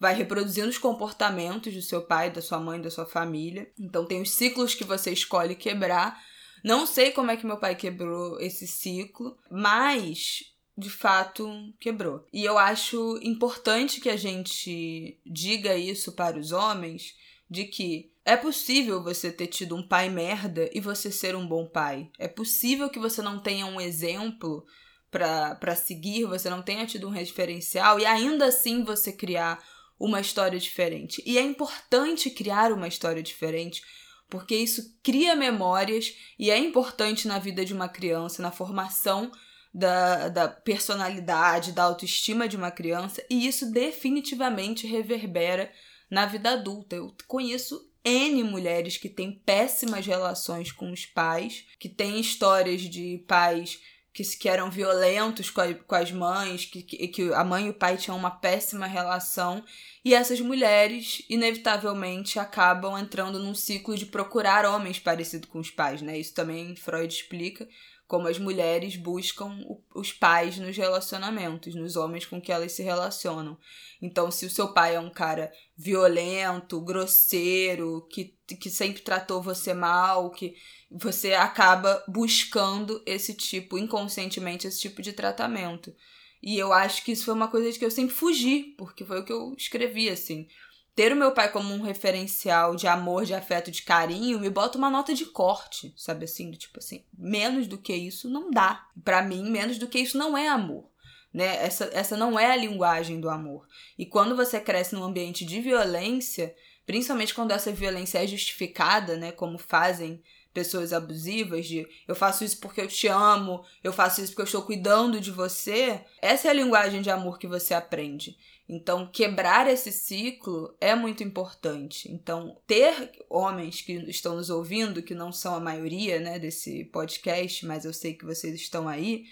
[0.00, 3.70] vai reproduzindo os comportamentos do seu pai, da sua mãe, da sua família.
[3.78, 6.18] Então tem os ciclos que você escolhe quebrar.
[6.64, 10.49] Não sei como é que meu pai quebrou esse ciclo, mas
[10.80, 12.26] de fato quebrou.
[12.32, 17.14] E eu acho importante que a gente diga isso para os homens
[17.48, 21.66] de que é possível você ter tido um pai merda e você ser um bom
[21.66, 22.10] pai.
[22.18, 24.64] É possível que você não tenha um exemplo
[25.10, 29.62] para seguir, você não tenha tido um referencial e ainda assim você criar
[29.98, 31.22] uma história diferente.
[31.26, 33.82] E é importante criar uma história diferente
[34.30, 39.32] porque isso cria memórias e é importante na vida de uma criança, na formação
[39.72, 45.70] da, da personalidade, da autoestima de uma criança, e isso definitivamente reverbera
[46.10, 46.96] na vida adulta.
[46.96, 53.24] Eu conheço N mulheres que têm péssimas relações com os pais, que têm histórias de
[53.28, 53.78] pais
[54.12, 57.70] que, que eram violentos com, a, com as mães, que, que, que a mãe e
[57.70, 59.64] o pai tinham uma péssima relação,
[60.04, 66.02] e essas mulheres, inevitavelmente, acabam entrando num ciclo de procurar homens parecidos com os pais,
[66.02, 66.18] né?
[66.18, 67.68] Isso também Freud explica
[68.10, 69.56] como as mulheres buscam
[69.94, 73.56] os pais nos relacionamentos, nos homens com que elas se relacionam.
[74.02, 79.72] Então, se o seu pai é um cara violento, grosseiro, que, que sempre tratou você
[79.72, 80.56] mal, que
[80.90, 85.94] você acaba buscando esse tipo, inconscientemente, esse tipo de tratamento.
[86.42, 89.20] E eu acho que isso foi uma coisa de que eu sempre fugi, porque foi
[89.20, 90.48] o que eu escrevi, assim
[90.94, 94.76] ter o meu pai como um referencial de amor, de afeto, de carinho, me bota
[94.76, 96.50] uma nota de corte, sabe assim?
[96.52, 98.86] Tipo assim, menos do que isso não dá.
[99.04, 100.90] Para mim, menos do que isso não é amor.
[101.32, 101.64] Né?
[101.64, 103.66] Essa, essa não é a linguagem do amor.
[103.98, 109.30] E quando você cresce num ambiente de violência, principalmente quando essa violência é justificada, né?
[109.30, 110.20] Como fazem
[110.52, 114.46] pessoas abusivas, de eu faço isso porque eu te amo, eu faço isso porque eu
[114.46, 118.36] estou cuidando de você, essa é a linguagem de amor que você aprende.
[118.72, 122.08] Então, quebrar esse ciclo é muito importante.
[122.08, 127.66] Então, ter homens que estão nos ouvindo, que não são a maioria né, desse podcast,
[127.66, 129.24] mas eu sei que vocês estão aí,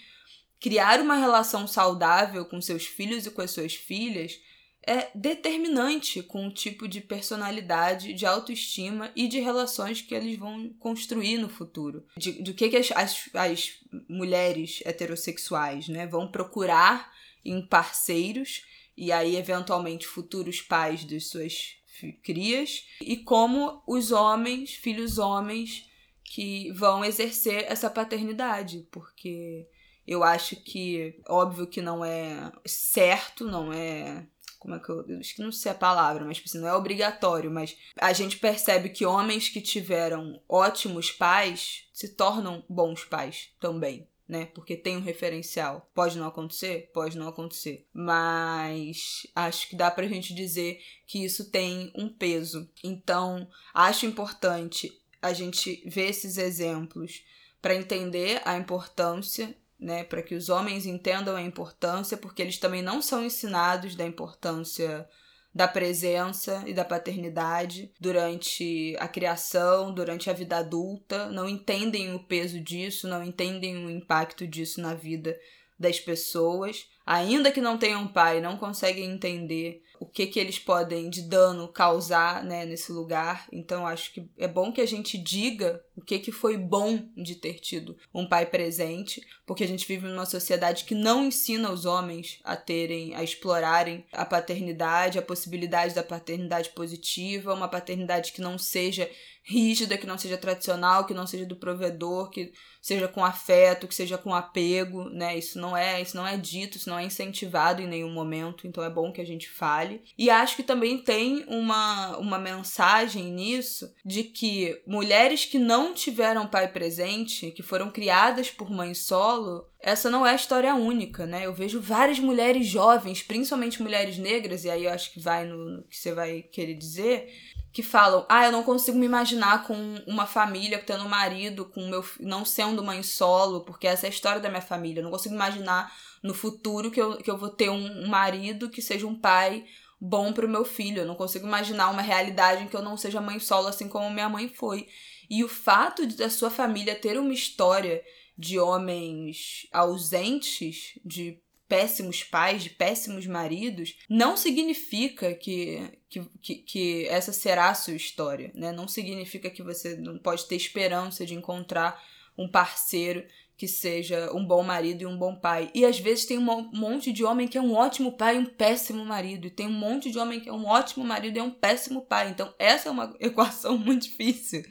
[0.59, 4.41] criar uma relação saudável com seus filhos e com as suas filhas
[4.85, 10.67] é determinante com o tipo de personalidade, de autoestima e de relações que eles vão
[10.79, 12.05] construir no futuro.
[12.17, 13.71] De, do que, que as, as, as
[14.09, 17.09] mulheres heterossexuais né, vão procurar
[17.45, 18.63] em parceiros
[18.99, 21.77] e aí eventualmente futuros pais de suas
[22.21, 25.89] crias e como os homens, filhos homens
[26.21, 29.65] que vão exercer essa paternidade, porque
[30.05, 34.27] eu acho que óbvio que não é certo, não é
[34.59, 36.67] como é que eu, eu acho que não sei a palavra, mas tipo assim, não
[36.67, 43.05] é obrigatório, mas a gente percebe que homens que tiveram ótimos pais se tornam bons
[43.05, 44.45] pais também né?
[44.53, 45.89] Porque tem um referencial.
[45.93, 46.91] Pode não acontecer?
[46.93, 47.87] Pode não acontecer.
[47.91, 52.69] Mas acho que dá pra gente dizer que isso tem um peso.
[52.83, 57.23] Então, acho importante a gente ver esses exemplos
[57.59, 62.81] para entender a importância né, para que os homens entendam a importância, porque eles também
[62.81, 65.07] não são ensinados da importância
[65.53, 72.23] da presença e da paternidade durante a criação, durante a vida adulta, não entendem o
[72.23, 75.37] peso disso, não entendem o impacto disso na vida
[75.77, 81.09] das pessoas, ainda que não tenham pai, não conseguem entender o que que eles podem
[81.09, 83.47] de dano causar, né, nesse lugar.
[83.51, 87.35] Então acho que é bom que a gente diga o que que foi bom de
[87.35, 91.85] ter tido um pai presente, porque a gente vive numa sociedade que não ensina os
[91.85, 98.41] homens a terem, a explorarem a paternidade, a possibilidade da paternidade positiva, uma paternidade que
[98.41, 99.09] não seja
[99.49, 103.95] rígida, que não seja tradicional, que não seja do provedor, que seja com afeto, que
[103.95, 105.37] seja com apego, né?
[105.37, 108.83] Isso não é, isso não é dito, isso não é incentivado em nenhum momento, então
[108.83, 110.03] é bom que a gente fale.
[110.15, 116.47] E acho que também tem uma, uma mensagem nisso de que mulheres que não tiveram
[116.47, 121.45] pai presente, que foram criadas por mãe solo, essa não é a história única, né?
[121.45, 125.57] Eu vejo várias mulheres jovens, principalmente mulheres negras, e aí eu acho que vai no,
[125.57, 127.33] no que você vai querer dizer,
[127.71, 131.87] que falam: "Ah, eu não consigo me imaginar com uma família tendo um marido, com
[131.87, 134.99] meu não sendo mãe solo, porque essa é a história da minha família.
[134.99, 138.69] Eu não consigo imaginar no futuro que eu, que eu vou ter um, um marido
[138.69, 139.65] que seja um pai
[139.99, 141.03] bom para o meu filho.
[141.03, 144.09] Eu não consigo imaginar uma realidade em que eu não seja mãe solo assim como
[144.09, 144.87] minha mãe foi.
[145.29, 148.03] E o fato de da sua família ter uma história
[148.39, 157.07] de homens ausentes, de péssimos pais, de péssimos maridos, não significa que, que, que, que,
[157.09, 158.71] essa será a sua história, né?
[158.71, 162.01] Não significa que você não pode ter esperança de encontrar
[162.37, 163.25] um parceiro
[163.57, 165.69] que seja um bom marido e um bom pai.
[165.75, 168.45] E às vezes tem um monte de homem que é um ótimo pai e um
[168.45, 169.47] péssimo marido.
[169.47, 172.03] E tem um monte de homem que é um ótimo marido e é um péssimo
[172.03, 172.29] pai.
[172.29, 174.63] Então, essa é uma equação muito difícil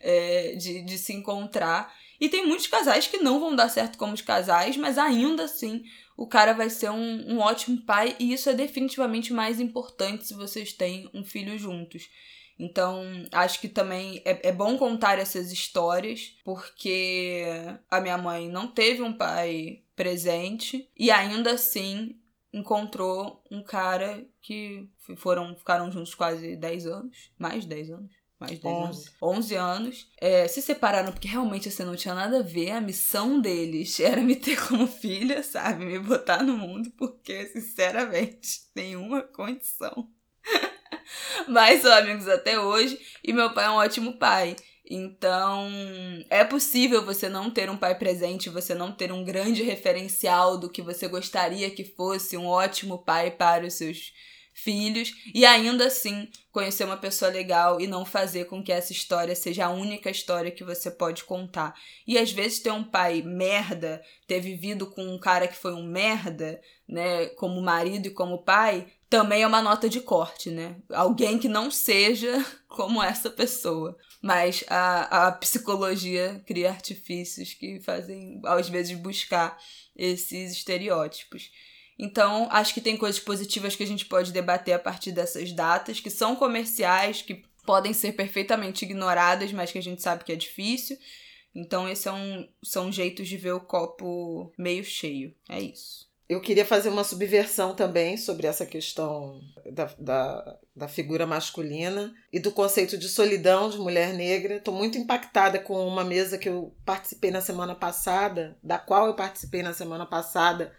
[0.00, 1.94] é, de, de se encontrar.
[2.20, 5.82] E tem muitos casais que não vão dar certo como os casais, mas ainda assim
[6.16, 10.34] o cara vai ser um, um ótimo pai, e isso é definitivamente mais importante se
[10.34, 12.10] vocês têm um filho juntos.
[12.58, 13.02] Então,
[13.32, 17.42] acho que também é, é bom contar essas histórias, porque
[17.90, 22.20] a minha mãe não teve um pai presente e ainda assim
[22.52, 28.52] encontrou um cara que foram ficaram juntos quase 10 anos, mais de 10 anos mais
[28.52, 28.84] de 10 11.
[28.84, 29.12] anos.
[29.22, 30.08] 11 anos.
[30.18, 32.70] É, se separaram porque realmente assim, não tinha nada a ver.
[32.70, 35.84] A missão deles era me ter como filha, sabe?
[35.84, 40.08] Me botar no mundo, porque, sinceramente, nenhuma condição.
[41.46, 44.56] Mas são amigos até hoje e meu pai é um ótimo pai.
[44.92, 45.70] Então,
[46.28, 50.68] é possível você não ter um pai presente, você não ter um grande referencial do
[50.68, 54.12] que você gostaria que fosse um ótimo pai para os seus
[54.62, 59.34] filhos e ainda assim conhecer uma pessoa legal e não fazer com que essa história
[59.34, 61.74] seja a única história que você pode contar.
[62.06, 65.86] E às vezes ter um pai merda, ter vivido com um cara que foi um
[65.86, 70.76] merda, né, como marido e como pai, também é uma nota de corte, né?
[70.92, 73.96] Alguém que não seja como essa pessoa.
[74.22, 79.58] Mas a, a psicologia cria artifícios que fazem, às vezes, buscar
[79.96, 81.50] esses estereótipos.
[82.02, 86.00] Então, acho que tem coisas positivas que a gente pode debater a partir dessas datas,
[86.00, 90.36] que são comerciais, que podem ser perfeitamente ignoradas, mas que a gente sabe que é
[90.36, 90.96] difícil.
[91.54, 95.34] Então, esses é são jeitos de ver o copo meio cheio.
[95.46, 96.08] É isso.
[96.26, 102.40] Eu queria fazer uma subversão também sobre essa questão da, da, da figura masculina e
[102.40, 104.54] do conceito de solidão de mulher negra.
[104.54, 109.14] Estou muito impactada com uma mesa que eu participei na semana passada, da qual eu
[109.14, 110.72] participei na semana passada,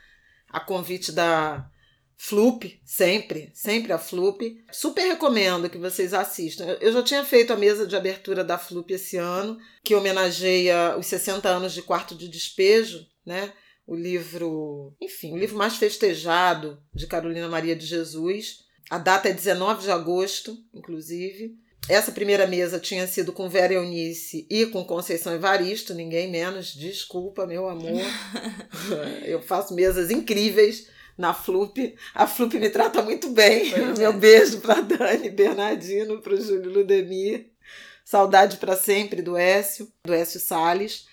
[0.52, 1.70] a convite da
[2.24, 4.64] Flup, sempre, sempre a Flup.
[4.72, 6.78] Super recomendo que vocês assistam.
[6.80, 11.08] Eu já tinha feito a mesa de abertura da Flup esse ano, que homenageia os
[11.08, 13.52] 60 anos de Quarto de Despejo, né?
[13.88, 18.60] O livro, enfim, o livro mais festejado de Carolina Maria de Jesus.
[18.90, 21.56] A data é 19 de agosto, inclusive.
[21.89, 26.74] Essa primeira mesa tinha sido com Vera Eunice e com Conceição Evaristo, ninguém menos.
[26.76, 28.02] Desculpa, meu amor.
[29.26, 31.96] Eu faço mesas incríveis na Flup.
[32.13, 33.70] A Flup me trata muito bem.
[33.72, 34.13] Pois meu é.
[34.13, 37.48] beijo para Dani Bernardino, para o Júlio Ludemir.
[38.06, 41.08] Saudade para sempre do Écio, do Écio Salles.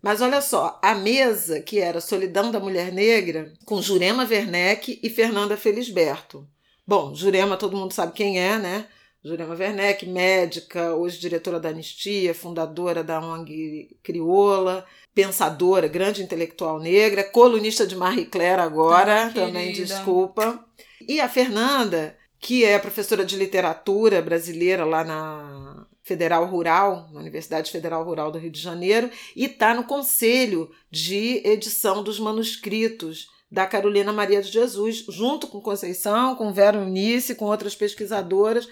[0.00, 5.10] Mas olha só, a mesa que era Solidão da Mulher Negra, com Jurema Werneck e
[5.10, 6.46] Fernanda Felisberto.
[6.86, 8.86] Bom, Jurema todo mundo sabe quem é, né?
[9.24, 17.24] Jurema Werneck, médica, hoje diretora da Anistia, fundadora da ONG Crioula, pensadora, grande intelectual negra,
[17.24, 20.64] colunista de Marie Claire agora, ah, também desculpa.
[21.06, 27.72] E a Fernanda, que é professora de literatura brasileira lá na Federal Rural, na Universidade
[27.72, 33.66] Federal Rural do Rio de Janeiro, e está no conselho de edição dos manuscritos da
[33.66, 38.68] Carolina Maria de Jesus, junto com Conceição, com Vera Unice, com outras pesquisadoras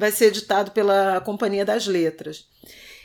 [0.00, 2.48] vai ser editado pela Companhia das Letras.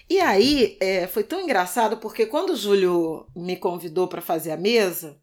[0.10, 4.58] E aí é, foi tão engraçado porque quando o Júlio me convidou para fazer a
[4.58, 5.20] mesa,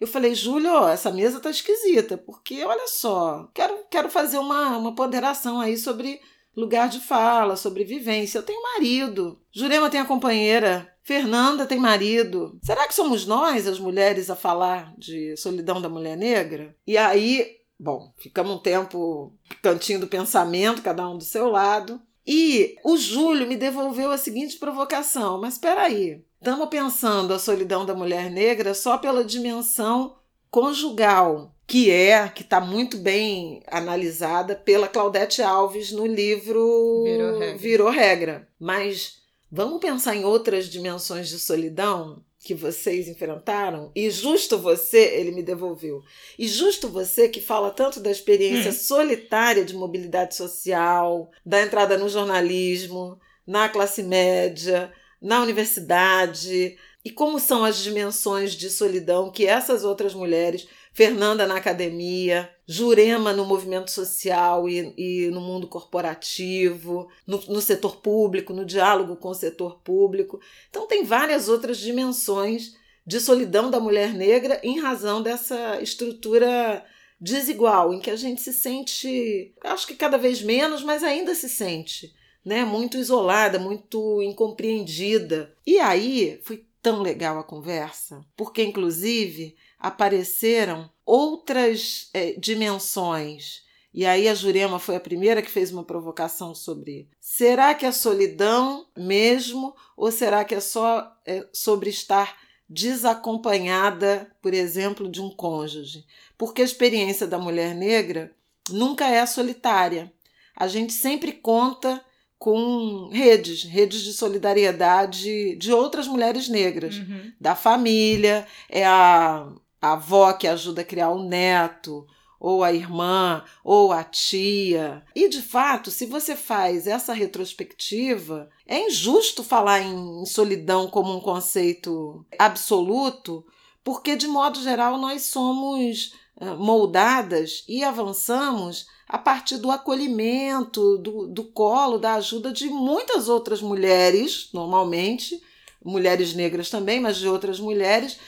[0.00, 4.94] eu falei, Júlio, essa mesa tá esquisita, porque olha só, quero, quero fazer uma, uma
[4.96, 6.20] ponderação aí sobre
[6.56, 8.38] lugar de fala, sobre vivência.
[8.38, 12.58] Eu tenho marido, Jurema tem a companheira, Fernanda tem marido.
[12.64, 16.74] Será que somos nós, as mulheres, a falar de solidão da mulher negra?
[16.84, 22.00] E aí Bom, ficamos um tempo cantinho do pensamento, cada um do seu lado.
[22.24, 27.84] E o Júlio me devolveu a seguinte provocação: mas espera aí, estamos pensando a solidão
[27.84, 30.14] da mulher negra só pela dimensão
[30.48, 37.58] conjugal, que é, que está muito bem analisada pela Claudete Alves no livro Virou Regra.
[37.58, 38.48] Virou Regra.
[38.60, 42.22] Mas vamos pensar em outras dimensões de solidão?
[42.42, 46.02] Que vocês enfrentaram, e justo você, ele me devolveu.
[46.36, 48.74] E justo você que fala tanto da experiência hum.
[48.74, 57.38] solitária de mobilidade social, da entrada no jornalismo, na classe média, na universidade, e como
[57.38, 63.90] são as dimensões de solidão que essas outras mulheres Fernanda na academia, Jurema no movimento
[63.90, 69.80] social e, e no mundo corporativo, no, no, setor público, no diálogo com o setor
[69.82, 70.40] público.
[70.68, 72.76] Então, tem várias outras dimensões
[73.06, 76.84] de solidão da mulher negra em razão dessa estrutura
[77.20, 81.48] desigual, em que a gente se sente, acho que cada vez menos, mas ainda se
[81.48, 82.12] sente,
[82.44, 85.54] né, muito isolada, muito incompreendida.
[85.66, 93.64] E aí foi tão legal a conversa, porque inclusive apareceram outras é, dimensões.
[93.92, 97.90] E aí a Jurema foi a primeira que fez uma provocação sobre será que é
[97.90, 105.28] solidão mesmo ou será que é só é, sobre estar desacompanhada, por exemplo, de um
[105.28, 106.06] cônjuge?
[106.38, 108.32] Porque a experiência da mulher negra
[108.70, 110.10] nunca é solitária.
[110.56, 112.02] A gente sempre conta
[112.38, 117.32] com redes, redes de solidariedade de outras mulheres negras, uhum.
[117.40, 119.48] da família, é a
[119.82, 122.06] a avó que ajuda a criar o neto,
[122.38, 125.04] ou a irmã, ou a tia.
[125.14, 131.20] E de fato, se você faz essa retrospectiva, é injusto falar em solidão como um
[131.20, 133.44] conceito absoluto,
[133.84, 141.28] porque de modo geral nós somos eh, moldadas e avançamos a partir do acolhimento, do,
[141.28, 145.40] do colo, da ajuda de muitas outras mulheres, normalmente,
[145.84, 148.18] mulheres negras também, mas de outras mulheres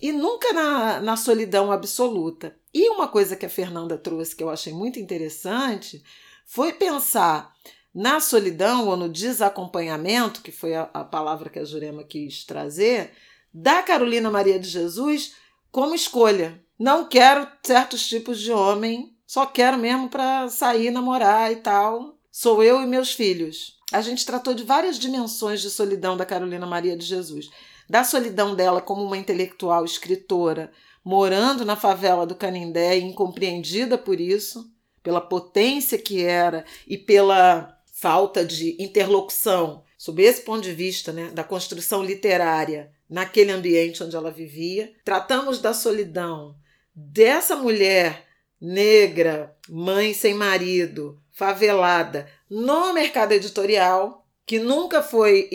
[0.00, 2.56] e nunca na, na solidão absoluta.
[2.72, 6.02] E uma coisa que a Fernanda trouxe que eu achei muito interessante
[6.44, 7.54] foi pensar
[7.94, 13.12] na solidão ou no desacompanhamento, que foi a, a palavra que a Jurema quis trazer,
[13.52, 15.34] da Carolina Maria de Jesus
[15.72, 16.62] como escolha.
[16.78, 22.18] Não quero certos tipos de homem, só quero mesmo para sair, namorar e tal.
[22.30, 23.78] Sou eu e meus filhos.
[23.90, 27.48] A gente tratou de várias dimensões de solidão da Carolina Maria de Jesus
[27.88, 30.70] da solidão dela como uma intelectual escritora,
[31.04, 34.70] morando na favela do Canindé incompreendida por isso,
[35.02, 41.30] pela potência que era e pela falta de interlocução, sob esse ponto de vista, né,
[41.30, 44.92] da construção literária naquele ambiente onde ela vivia.
[45.04, 46.56] Tratamos da solidão
[46.94, 48.26] dessa mulher
[48.60, 55.48] negra, mãe sem marido, favelada, no mercado editorial, que nunca foi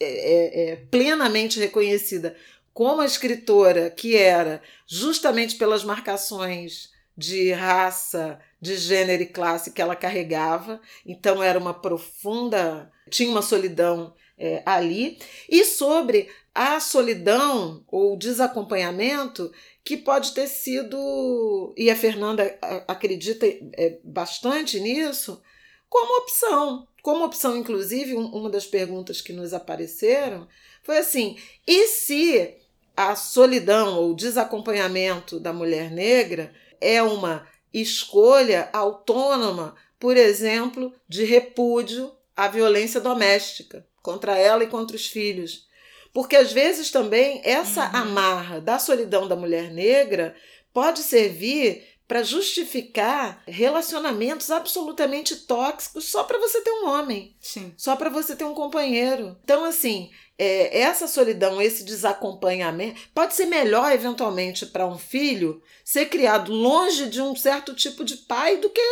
[0.00, 2.36] é, é, é, plenamente reconhecida
[2.72, 9.82] como a escritora que era, justamente pelas marcações de raça, de gênero e classe que
[9.82, 10.80] ela carregava.
[11.04, 15.18] Então era uma profunda, tinha uma solidão é, ali.
[15.48, 19.52] E sobre a solidão ou desacompanhamento
[19.84, 25.42] que pode ter sido, e a Fernanda acredita é, bastante nisso,
[25.88, 26.86] como opção.
[27.02, 30.46] Como opção, inclusive, uma das perguntas que nos apareceram
[30.82, 31.36] foi assim:
[31.66, 32.54] e se
[32.96, 42.12] a solidão ou desacompanhamento da mulher negra é uma escolha autônoma, por exemplo, de repúdio
[42.36, 45.68] à violência doméstica contra ela e contra os filhos?
[46.12, 47.96] Porque às vezes também essa uhum.
[47.96, 50.34] amarra da solidão da mulher negra
[50.72, 57.72] pode servir para justificar relacionamentos absolutamente tóxicos só para você ter um homem, Sim.
[57.76, 59.38] só para você ter um companheiro.
[59.44, 66.06] Então, assim, é, essa solidão, esse desacompanhamento, pode ser melhor eventualmente para um filho ser
[66.06, 68.82] criado longe de um certo tipo de pai do que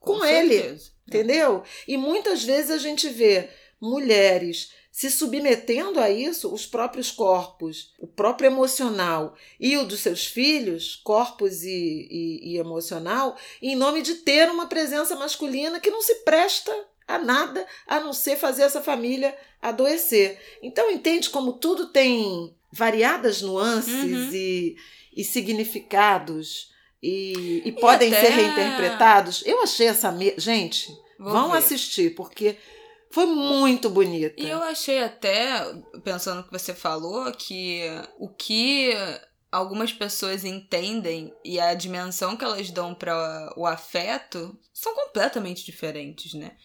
[0.00, 0.92] com, com ele, certeza.
[1.06, 1.62] entendeu?
[1.86, 8.06] E muitas vezes a gente vê mulheres se submetendo a isso, os próprios corpos, o
[8.06, 14.16] próprio emocional e o dos seus filhos, corpos e, e, e emocional, em nome de
[14.16, 16.70] ter uma presença masculina que não se presta
[17.08, 20.38] a nada a não ser fazer essa família adoecer.
[20.62, 24.30] Então, entende como tudo tem variadas nuances uhum.
[24.34, 24.76] e,
[25.16, 26.70] e significados
[27.02, 28.26] e, e podem e até...
[28.26, 29.42] ser reinterpretados.
[29.46, 30.12] Eu achei essa.
[30.12, 30.34] Me...
[30.36, 31.58] Gente, Vou vão ver.
[31.58, 32.56] assistir, porque
[33.12, 34.40] foi muito bonita.
[34.40, 35.64] E eu achei até,
[36.02, 37.82] pensando no que você falou, que
[38.18, 38.92] o que
[39.50, 46.32] algumas pessoas entendem e a dimensão que elas dão para o afeto são completamente diferentes,
[46.32, 46.56] né?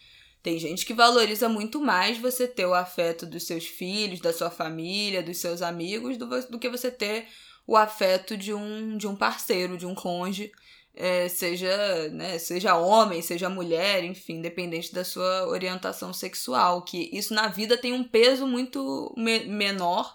[0.42, 4.50] Tem gente que valoriza muito mais você ter o afeto dos seus filhos, da sua
[4.50, 7.26] família, dos seus amigos, do, do que você ter
[7.66, 10.50] o afeto de um, de um parceiro, de um cônjuge,
[10.98, 16.82] é, seja, né, seja homem, seja mulher, enfim, independente da sua orientação sexual.
[16.82, 20.12] Que isso na vida tem um peso muito me menor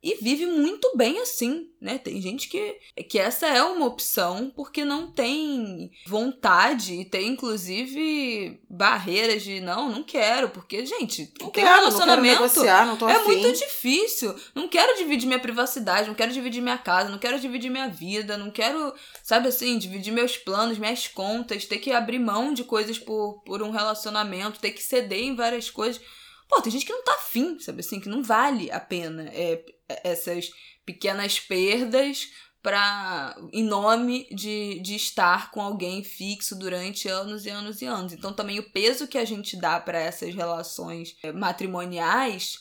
[0.00, 1.98] e vive muito bem assim, né?
[1.98, 2.76] Tem gente que,
[3.08, 9.90] que essa é uma opção porque não tem vontade e tem inclusive barreiras de não,
[9.90, 13.24] não quero, porque gente, Não quero, não quero relacionamento negociar, não tô é afim.
[13.24, 14.34] muito difícil.
[14.54, 18.38] Não quero dividir minha privacidade, não quero dividir minha casa, não quero dividir minha vida,
[18.38, 18.94] não quero,
[19.24, 23.62] sabe assim, dividir meus planos, minhas contas, ter que abrir mão de coisas por, por
[23.62, 26.00] um relacionamento, ter que ceder em várias coisas.
[26.48, 29.62] Pô, tem gente que não tá afim, sabe assim, que não vale a pena é,
[29.88, 30.50] essas
[30.84, 32.28] pequenas perdas
[32.62, 38.12] para em nome de, de estar com alguém fixo durante anos e anos e anos.
[38.12, 42.58] Então também o peso que a gente dá para essas relações é, matrimoniais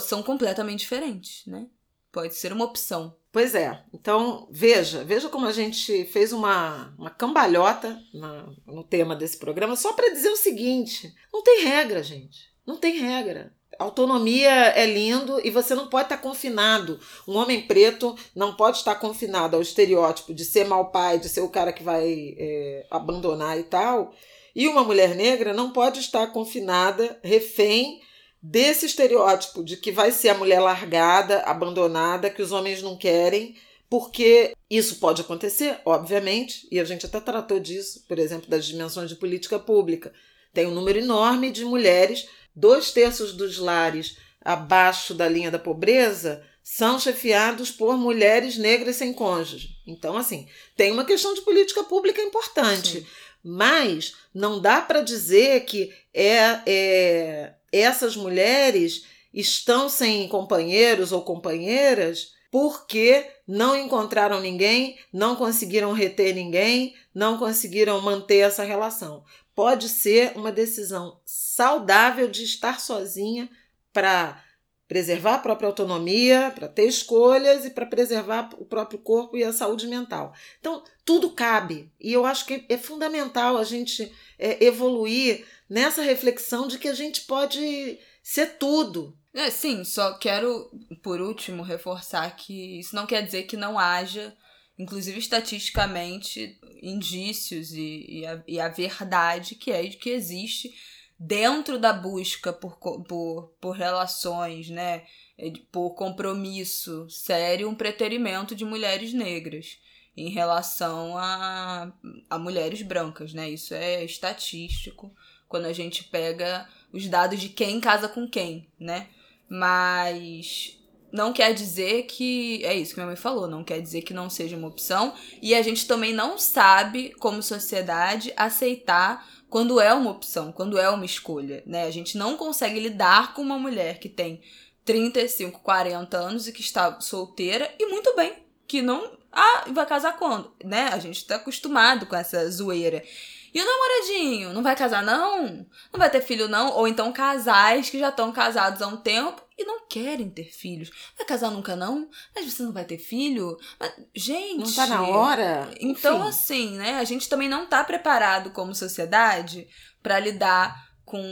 [0.00, 1.66] são completamente diferentes, né?
[2.12, 3.16] Pode ser uma opção.
[3.32, 3.82] Pois é.
[3.92, 9.74] Então, veja, veja como a gente fez uma, uma cambalhota na- no tema desse programa
[9.74, 12.52] só para dizer o seguinte: não tem regra, gente.
[12.66, 13.52] Não tem regra.
[13.78, 17.00] Autonomia é lindo e você não pode estar confinado.
[17.26, 21.40] Um homem preto não pode estar confinado ao estereótipo de ser mau pai, de ser
[21.40, 24.14] o cara que vai é, abandonar e tal.
[24.54, 28.00] E uma mulher negra não pode estar confinada, refém
[28.42, 33.54] desse estereótipo de que vai ser a mulher largada, abandonada, que os homens não querem,
[33.88, 39.08] porque isso pode acontecer, obviamente, e a gente até tratou disso, por exemplo, das dimensões
[39.08, 40.12] de política pública.
[40.52, 46.44] Tem um número enorme de mulheres, dois terços dos lares abaixo da linha da pobreza
[46.62, 49.76] são chefiados por mulheres negras sem cônjuge.
[49.86, 53.00] Então, assim, tem uma questão de política pública importante.
[53.00, 53.06] Sim.
[53.42, 62.32] Mas não dá para dizer que é, é, essas mulheres estão sem companheiros ou companheiras
[62.52, 69.24] porque não encontraram ninguém, não conseguiram reter ninguém, não conseguiram manter essa relação.
[69.54, 73.48] Pode ser uma decisão saudável de estar sozinha
[73.90, 74.44] para
[74.86, 79.50] preservar a própria autonomia, para ter escolhas e para preservar o próprio corpo e a
[79.50, 80.34] saúde mental.
[80.60, 81.90] Então, tudo cabe.
[81.98, 86.94] E eu acho que é fundamental a gente é, evoluir nessa reflexão de que a
[86.94, 89.16] gente pode ser tudo.
[89.34, 90.70] É, sim, só quero,
[91.02, 94.36] por último, reforçar que isso não quer dizer que não haja,
[94.78, 100.74] inclusive estatisticamente, indícios e, e, a, e a verdade que é que existe
[101.18, 105.04] dentro da busca por, por, por relações, né,
[105.38, 109.78] é por compromisso sério, um preterimento de mulheres negras
[110.16, 111.90] em relação a,
[112.28, 113.48] a mulheres brancas, né?
[113.48, 115.14] Isso é estatístico
[115.48, 119.08] quando a gente pega os dados de quem casa com quem, né?
[119.54, 120.78] Mas
[121.12, 122.64] não quer dizer que.
[122.64, 125.12] É isso que minha mãe falou, não quer dizer que não seja uma opção.
[125.42, 130.88] E a gente também não sabe, como sociedade, aceitar quando é uma opção, quando é
[130.88, 131.84] uma escolha, né?
[131.84, 134.40] A gente não consegue lidar com uma mulher que tem
[134.86, 138.32] 35, 40 anos e que está solteira e muito bem,
[138.66, 139.18] que não.
[139.30, 140.50] Ah, vai casar quando?
[140.64, 140.88] Né?
[140.90, 143.04] A gente tá acostumado com essa zoeira.
[143.52, 144.54] E o namoradinho?
[144.54, 145.66] Não vai casar, não?
[145.92, 146.72] Não vai ter filho, não?
[146.72, 150.90] Ou então casais que já estão casados há um tempo e não querem ter filhos.
[151.16, 152.08] Vai casar nunca, não?
[152.34, 153.56] Mas você não vai ter filho?
[153.78, 154.58] Mas, gente.
[154.58, 155.70] Não está na hora?
[155.80, 156.28] Então, Enfim.
[156.28, 156.94] assim, né?
[156.94, 159.68] A gente também não tá preparado como sociedade
[160.02, 161.22] para lidar com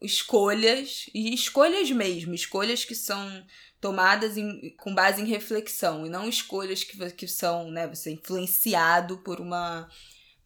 [0.00, 3.44] escolhas e escolhas mesmo, escolhas que são
[3.80, 9.18] tomadas em- com base em reflexão e não escolhas que, que são, né, você influenciado
[9.18, 9.88] por uma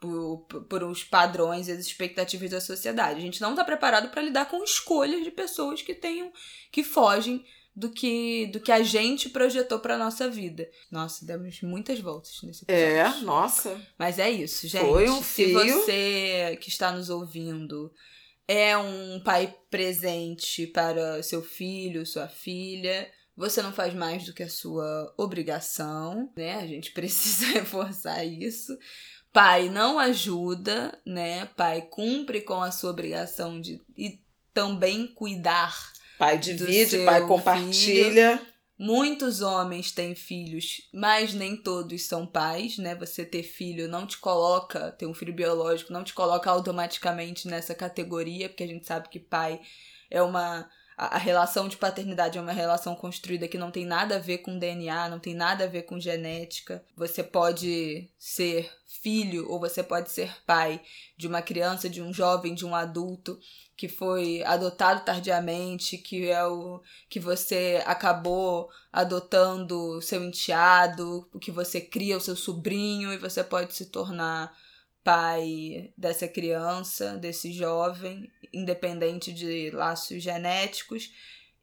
[0.01, 3.19] por, por- os padrões e as expectativas da sociedade.
[3.19, 6.33] A gente não tá preparado para lidar com escolhas de pessoas que tenham
[6.73, 7.45] que fogem
[7.77, 10.69] do que do que a gente projetou para nossa vida.
[10.91, 13.21] Nossa, demos muitas voltas nesse episódio.
[13.21, 13.81] É, nossa.
[13.99, 14.85] Mas é isso, gente.
[14.85, 15.53] Foi um Se fio.
[15.55, 17.93] você que está nos ouvindo
[18.49, 24.43] é um pai presente para seu filho, sua filha, você não faz mais do que
[24.43, 26.57] a sua obrigação, né?
[26.57, 28.77] A gente precisa reforçar isso.
[29.33, 31.47] Pai não ajuda, né?
[31.57, 34.21] Pai cumpre com a sua obrigação de e
[34.53, 35.75] também cuidar
[36.21, 38.39] Pai divide, pai compartilha.
[38.79, 42.95] Muitos homens têm filhos, mas nem todos são pais, né?
[42.95, 47.75] Você ter filho não te coloca, ter um filho biológico não te coloca automaticamente nessa
[47.75, 49.61] categoria, porque a gente sabe que pai
[50.11, 50.69] é uma
[51.01, 54.59] a, relação de paternidade é uma relação construída que não tem nada a ver com
[54.59, 56.85] DNA, não tem nada a ver com genética.
[56.95, 60.79] Você pode ser filho ou você pode ser pai
[61.17, 63.41] de uma criança, de um jovem, de um adulto
[63.75, 71.81] que foi adotado tardiamente, que é o que você acabou adotando seu enteado, que você
[71.81, 74.55] cria o seu sobrinho e você pode se tornar
[75.03, 81.13] pai dessa criança, desse jovem, independente de laços genéticos,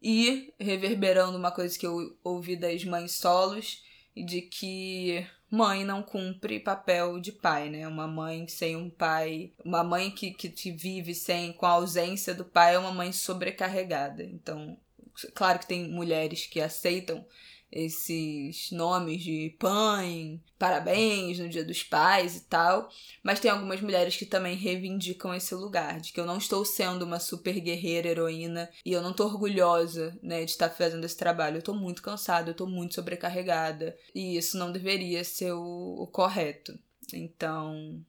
[0.01, 3.83] e reverberando uma coisa que eu ouvi das mães solos,
[4.15, 7.88] de que mãe não cumpre papel de pai, né?
[7.88, 12.33] Uma mãe sem um pai, uma mãe que, que te vive sem com a ausência
[12.33, 14.23] do pai é uma mãe sobrecarregada.
[14.23, 14.77] Então,
[15.33, 17.25] claro que tem mulheres que aceitam
[17.72, 22.89] esses nomes de pai, parabéns no Dia dos Pais e tal,
[23.22, 27.03] mas tem algumas mulheres que também reivindicam esse lugar, de que eu não estou sendo
[27.03, 31.57] uma super guerreira, heroína, e eu não tô orgulhosa, né, de estar fazendo esse trabalho.
[31.57, 36.07] Eu tô muito cansada, eu tô muito sobrecarregada, e isso não deveria ser o, o
[36.07, 36.78] correto.
[37.13, 38.01] Então,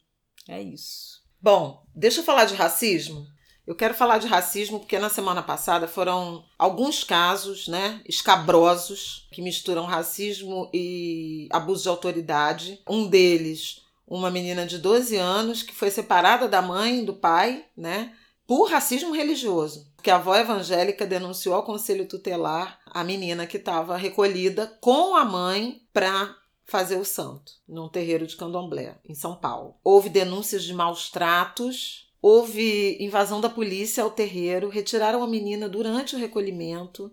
[0.46, 1.22] é isso.
[1.40, 3.26] Bom, deixa eu falar de racismo.
[3.68, 9.42] Eu quero falar de racismo porque na semana passada foram alguns casos, né, escabrosos que
[9.42, 12.80] misturam racismo e abuso de autoridade.
[12.88, 17.66] Um deles, uma menina de 12 anos que foi separada da mãe e do pai,
[17.76, 18.14] né,
[18.46, 19.92] por racismo religioso.
[19.96, 25.26] Porque a avó evangélica denunciou ao conselho tutelar a menina que estava recolhida com a
[25.26, 29.74] mãe para fazer o santo num terreiro de candomblé em São Paulo.
[29.84, 36.16] Houve denúncias de maus tratos Houve invasão da polícia ao terreiro, retiraram a menina durante
[36.16, 37.12] o recolhimento.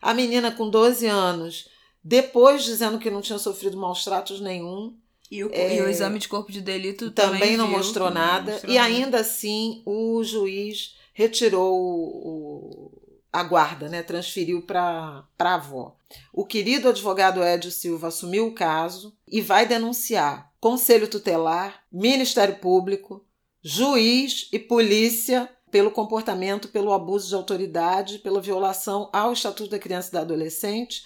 [0.00, 1.68] A menina, com 12 anos,
[2.02, 4.96] depois dizendo que não tinha sofrido maus tratos nenhum.
[5.30, 8.44] E o, é, e o exame de corpo de delito também, também não mostrou nada.
[8.44, 8.86] Não mostrou e nada.
[8.88, 12.92] ainda assim, o juiz retirou o,
[13.32, 14.02] a guarda, né?
[14.02, 15.96] transferiu para a avó.
[16.32, 23.25] O querido advogado Edio Silva assumiu o caso e vai denunciar Conselho Tutelar, Ministério Público,
[23.62, 30.08] juiz e polícia pelo comportamento, pelo abuso de autoridade, pela violação ao Estatuto da Criança
[30.08, 31.04] e do Adolescente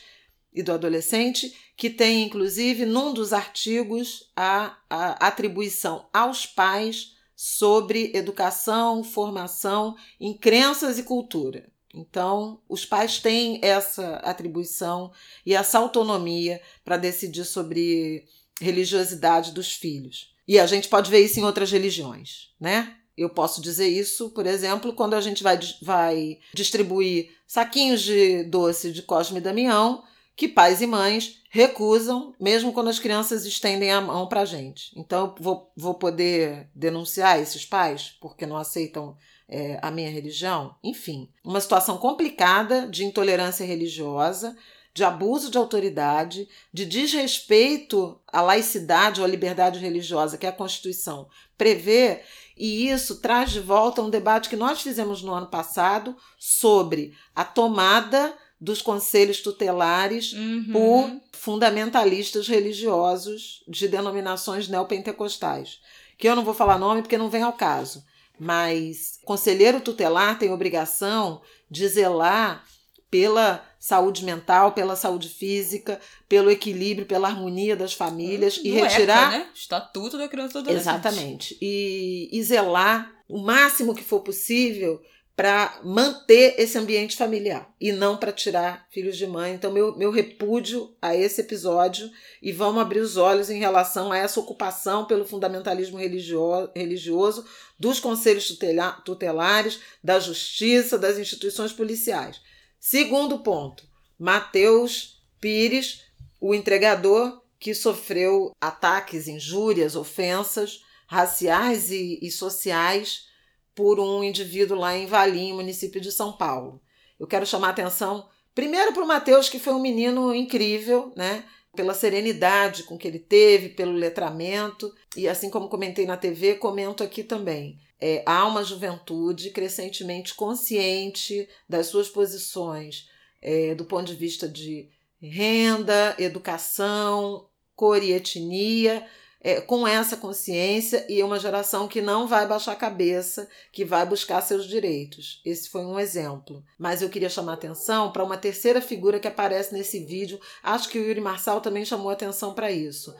[0.52, 8.12] e do Adolescente, que tem inclusive num dos artigos a, a atribuição aos pais sobre
[8.14, 11.70] educação, formação em crenças e cultura.
[11.94, 15.10] Então, os pais têm essa atribuição
[15.44, 18.26] e essa autonomia para decidir sobre
[18.60, 20.34] religiosidade dos filhos.
[20.50, 22.96] E a gente pode ver isso em outras religiões, né?
[23.16, 28.90] Eu posso dizer isso, por exemplo, quando a gente vai, vai distribuir saquinhos de doce
[28.90, 30.02] de Cosme e Damião,
[30.34, 34.90] que pais e mães recusam, mesmo quando as crianças estendem a mão para a gente.
[34.96, 39.16] Então, vou, vou poder denunciar esses pais porque não aceitam
[39.48, 40.74] é, a minha religião?
[40.82, 44.56] Enfim, uma situação complicada de intolerância religiosa
[44.92, 51.28] de abuso de autoridade, de desrespeito à laicidade ou à liberdade religiosa que a Constituição
[51.56, 52.22] prevê,
[52.56, 57.44] e isso traz de volta um debate que nós fizemos no ano passado sobre a
[57.44, 60.68] tomada dos conselhos tutelares uhum.
[60.70, 65.80] por fundamentalistas religiosos de denominações neopentecostais.
[66.18, 68.04] Que eu não vou falar nome porque não vem ao caso,
[68.38, 72.62] mas conselheiro tutelar tem obrigação de zelar
[73.10, 75.98] pela saúde mental, pela saúde física,
[76.28, 79.28] pelo equilíbrio, pela harmonia das famílias Do e retirar.
[79.28, 79.46] ECA, né?
[79.54, 80.88] Estatuto da Criança do Adolescente.
[80.88, 81.58] Exatamente.
[81.60, 85.00] E, e zelar o máximo que for possível
[85.40, 89.54] para manter esse ambiente familiar e não para tirar filhos de mãe.
[89.54, 92.10] Então, meu, meu repúdio a esse episódio
[92.42, 97.46] e vamos abrir os olhos em relação a essa ocupação pelo fundamentalismo religio religioso
[97.78, 98.54] dos conselhos
[99.02, 102.38] tutelares, da justiça, das instituições policiais.
[102.80, 103.86] Segundo ponto,
[104.18, 106.06] Mateus Pires,
[106.40, 113.26] o entregador que sofreu ataques, injúrias, ofensas raciais e, e sociais
[113.74, 116.80] por um indivíduo lá em Valim, município de São Paulo.
[117.18, 121.44] Eu quero chamar a atenção primeiro para o Mateus, que foi um menino incrível, né?
[121.74, 127.02] Pela serenidade com que ele teve, pelo letramento, e assim como comentei na TV, comento
[127.02, 127.78] aqui também.
[128.00, 133.08] É, há uma juventude crescentemente consciente das suas posições
[133.42, 134.88] é, do ponto de vista de
[135.20, 139.06] renda, educação, cor e etnia,
[139.42, 144.04] é, com essa consciência e uma geração que não vai baixar a cabeça, que vai
[144.04, 145.40] buscar seus direitos.
[145.44, 146.62] Esse foi um exemplo.
[146.78, 150.38] Mas eu queria chamar atenção para uma terceira figura que aparece nesse vídeo.
[150.62, 153.14] Acho que o Yuri Marçal também chamou atenção para isso.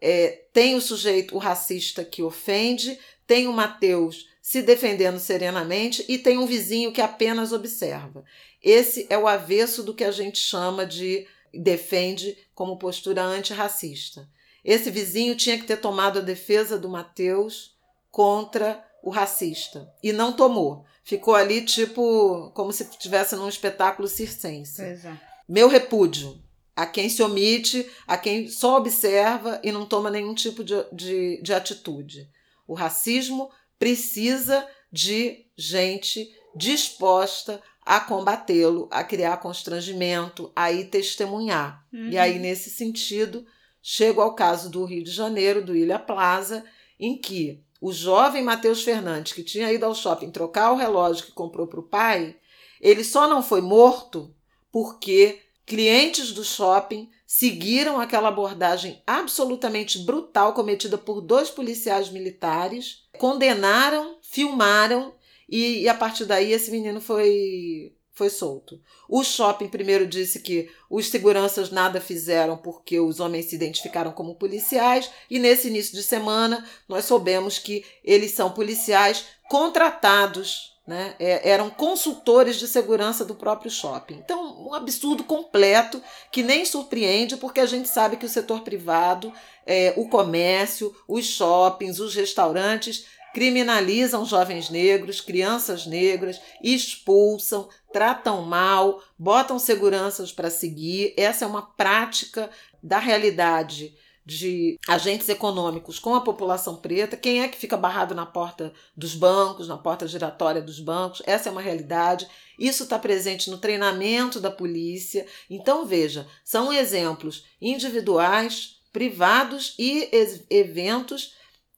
[0.00, 6.18] É, tem o sujeito, o racista que ofende, tem o Mateus se defendendo serenamente e
[6.18, 8.22] tem um vizinho que apenas observa.
[8.62, 14.28] Esse é o avesso do que a gente chama de defende como postura antirracista.
[14.64, 17.76] Esse vizinho tinha que ter tomado a defesa do Mateus
[18.10, 20.84] contra o racista e não tomou.
[21.02, 24.80] Ficou ali tipo como se estivesse num espetáculo circense.
[24.80, 25.20] É.
[25.46, 26.42] Meu repúdio
[26.76, 31.40] a quem se omite, a quem só observa e não toma nenhum tipo de, de,
[31.42, 32.28] de atitude.
[32.66, 41.84] O racismo precisa de gente disposta a combatê-lo, a criar constrangimento, a ir testemunhar.
[41.92, 42.08] Uhum.
[42.08, 43.46] E aí, nesse sentido,
[43.86, 46.64] chego ao caso do Rio de Janeiro, do Ilha Plaza,
[46.98, 51.32] em que o jovem Matheus Fernandes, que tinha ido ao shopping trocar o relógio que
[51.32, 52.34] comprou para o pai,
[52.80, 54.34] ele só não foi morto
[54.72, 64.16] porque clientes do shopping seguiram aquela abordagem absolutamente brutal cometida por dois policiais militares, condenaram,
[64.22, 65.14] filmaram
[65.46, 68.80] e, e a partir daí esse menino foi foi solto.
[69.08, 74.36] O shopping primeiro disse que os seguranças nada fizeram porque os homens se identificaram como
[74.36, 81.14] policiais, e nesse início de semana nós soubemos que eles são policiais contratados né?
[81.18, 84.16] É, eram consultores de segurança do próprio shopping.
[84.16, 89.32] Então, um absurdo completo que nem surpreende, porque a gente sabe que o setor privado,
[89.64, 99.02] é, o comércio, os shoppings, os restaurantes criminalizam jovens negros, crianças negras, expulsam, tratam mal,
[99.18, 101.12] botam seguranças para seguir.
[101.16, 102.48] Essa é uma prática
[102.80, 103.92] da realidade
[104.24, 109.14] de agentes econômicos com a população preta, quem é que fica barrado na porta dos
[109.14, 111.20] bancos, na porta giratória dos bancos?
[111.26, 112.26] Essa é uma realidade.
[112.58, 115.26] Isso está presente no treinamento da polícia.
[115.50, 120.08] Então, veja, são exemplos individuais, privados e
[120.48, 121.34] eventos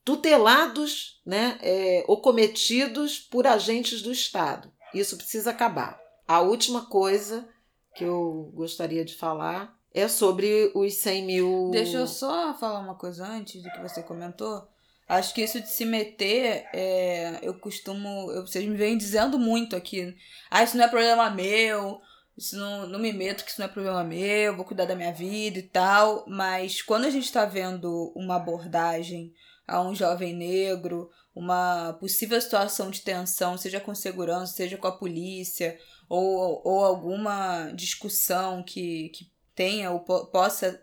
[0.07, 4.73] tutelados né, é, ou cometidos por agentes do Estado.
[4.95, 6.01] Isso precisa acabar.
[6.29, 7.47] A última coisa
[7.93, 11.71] que eu gostaria de falar é sobre os 100 mil.
[11.73, 14.69] Deixa eu só falar uma coisa antes do que você comentou.
[15.09, 18.31] Acho que isso de se meter, é, eu costumo.
[18.31, 20.17] Eu, vocês me vêm dizendo muito aqui.
[20.49, 22.01] Ah, isso não é problema meu.
[22.39, 24.55] Isso não, não me meto, que isso não é problema meu.
[24.55, 26.25] Vou cuidar da minha vida e tal.
[26.29, 29.33] Mas quando a gente está vendo uma abordagem
[29.67, 34.97] a um jovem negro, uma possível situação de tensão, seja com segurança, seja com a
[34.97, 40.83] polícia, ou, ou alguma discussão que, que tenha ou po possa,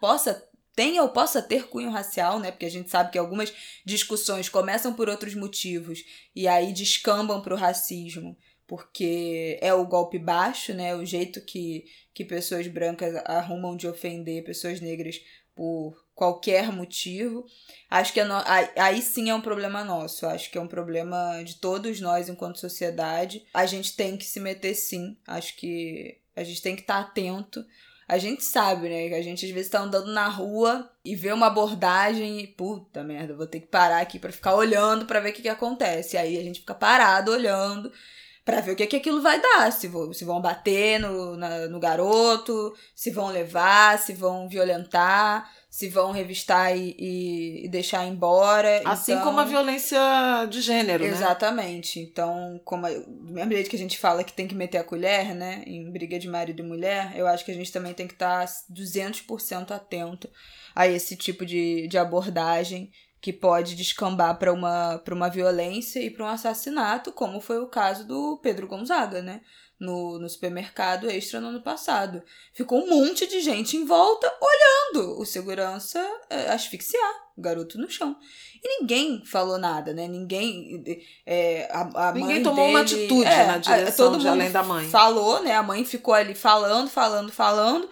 [0.00, 2.52] possa tenha ou possa ter cunho racial, né?
[2.52, 3.52] Porque a gente sabe que algumas
[3.84, 6.04] discussões começam por outros motivos
[6.34, 10.94] e aí descambam para o racismo, porque é o golpe baixo, né?
[10.94, 15.20] O jeito que, que pessoas brancas arrumam de ofender pessoas negras
[15.52, 17.46] por qualquer motivo.
[17.88, 18.34] Acho que é no...
[18.76, 20.26] aí sim é um problema nosso.
[20.26, 23.46] Acho que é um problema de todos nós enquanto sociedade.
[23.54, 25.16] A gente tem que se meter sim.
[25.24, 27.64] Acho que a gente tem que estar atento
[28.08, 29.08] a gente sabe, né?
[29.08, 33.04] Que a gente às vezes tá andando na rua e vê uma abordagem e, puta
[33.04, 36.16] merda, vou ter que parar aqui para ficar olhando para ver o que, que acontece.
[36.16, 37.92] E aí a gente fica parado olhando
[38.46, 39.70] para ver o que, que aquilo vai dar.
[39.70, 45.46] Se, vou, se vão bater no, na, no garoto, se vão levar, se vão violentar
[45.68, 48.80] se vão revistar e, e, e deixar embora.
[48.84, 49.98] Assim então, como a violência
[50.48, 52.00] de gênero, Exatamente.
[52.00, 52.06] né?
[52.10, 54.84] Então, como a, do mesmo jeito que a gente fala que tem que meter a
[54.84, 58.06] colher, né, em briga de marido e mulher, eu acho que a gente também tem
[58.06, 60.28] que estar 200% atento
[60.74, 62.90] a esse tipo de, de abordagem
[63.20, 68.06] que pode descambar para uma, uma violência e para um assassinato, como foi o caso
[68.06, 69.42] do Pedro Gonzaga, né?
[69.78, 72.22] No, no supermercado extra no ano passado.
[72.52, 77.88] Ficou um monte de gente em volta olhando o segurança é, asfixiar o garoto no
[77.88, 78.16] chão.
[78.62, 80.08] E ninguém falou nada, né?
[80.08, 80.82] Ninguém.
[81.24, 84.62] É, a, a ninguém tomou dele, uma atitude é, na direção todo de além da
[84.62, 84.88] mãe.
[84.88, 85.54] Falou, né?
[85.54, 87.88] A mãe ficou ali falando, falando, falando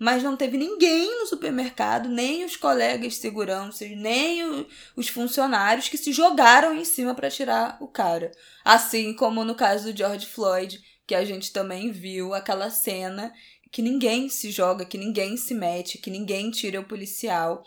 [0.00, 4.66] mas não teve ninguém no supermercado, nem os colegas de segurança, nem o,
[4.96, 8.32] os funcionários que se jogaram em cima para tirar o cara.
[8.64, 10.80] Assim como no caso do George Floyd,
[11.10, 13.34] que a gente também viu aquela cena
[13.72, 17.64] que ninguém se joga, que ninguém se mete, que ninguém tira o policial.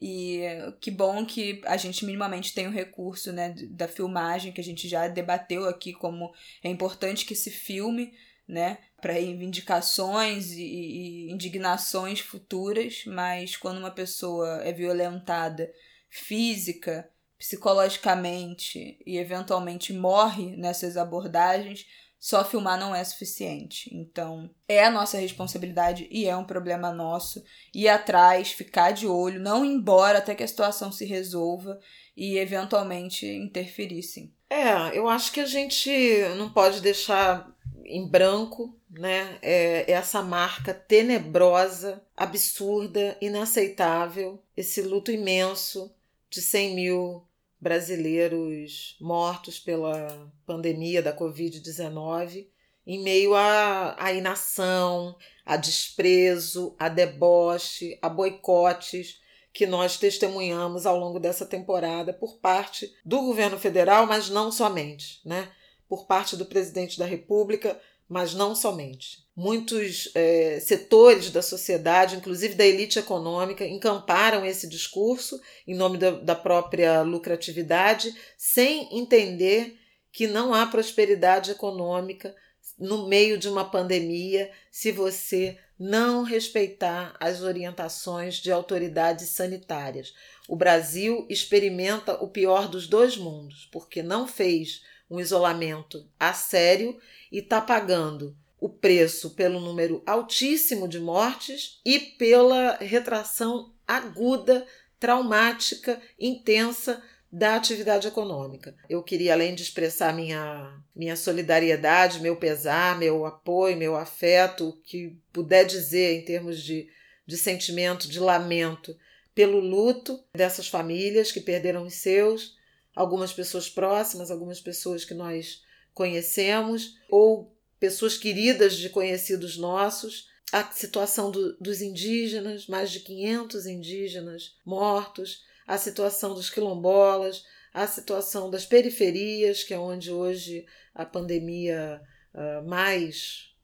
[0.00, 0.40] E
[0.80, 4.88] que bom que a gente minimamente tem o recurso né, da filmagem, que a gente
[4.88, 6.32] já debateu aqui como
[6.64, 8.14] é importante que se filme,
[8.48, 15.70] né, para reivindicações e, e indignações futuras, mas quando uma pessoa é violentada
[16.08, 17.06] física,
[17.38, 21.86] psicologicamente e eventualmente morre nessas abordagens,
[22.18, 23.94] só filmar não é suficiente.
[23.94, 27.44] Então, é a nossa responsabilidade e é um problema nosso
[27.74, 31.78] ir atrás, ficar de olho, não ir embora até que a situação se resolva
[32.16, 34.32] e eventualmente interferir, sim.
[34.48, 35.90] É, eu acho que a gente
[36.36, 37.54] não pode deixar
[37.84, 45.92] em branco né, é essa marca tenebrosa, absurda, inaceitável, esse luto imenso
[46.30, 47.22] de 100 mil
[47.60, 52.48] brasileiros mortos pela pandemia da Covid-19,
[52.86, 59.20] em meio à, à inação, a desprezo, a deboche, a boicotes
[59.52, 65.20] que nós testemunhamos ao longo dessa temporada por parte do governo federal, mas não somente,
[65.24, 65.50] né?
[65.88, 69.25] Por parte do presidente da República, mas não somente.
[69.36, 76.12] Muitos é, setores da sociedade, inclusive da elite econômica, encamparam esse discurso em nome da,
[76.12, 79.78] da própria lucratividade, sem entender
[80.10, 82.34] que não há prosperidade econômica
[82.78, 90.14] no meio de uma pandemia se você não respeitar as orientações de autoridades sanitárias.
[90.48, 96.98] O Brasil experimenta o pior dos dois mundos, porque não fez um isolamento a sério
[97.30, 98.34] e está pagando
[98.66, 104.66] o preço pelo número altíssimo de mortes e pela retração aguda,
[104.98, 107.00] traumática, intensa
[107.30, 108.74] da atividade econômica.
[108.90, 114.82] Eu queria, além de expressar minha, minha solidariedade, meu pesar, meu apoio, meu afeto, o
[114.82, 116.88] que puder dizer em termos de,
[117.24, 118.96] de sentimento, de lamento,
[119.32, 122.56] pelo luto dessas famílias que perderam os seus,
[122.96, 125.62] algumas pessoas próximas, algumas pessoas que nós
[125.94, 133.66] conhecemos, ou pessoas queridas de conhecidos nossos, a situação do, dos indígenas, mais de 500
[133.66, 140.64] indígenas mortos, a situação dos quilombolas, a situação das periferias, que é onde hoje
[140.94, 142.00] a pandemia
[142.32, 143.54] uh, mais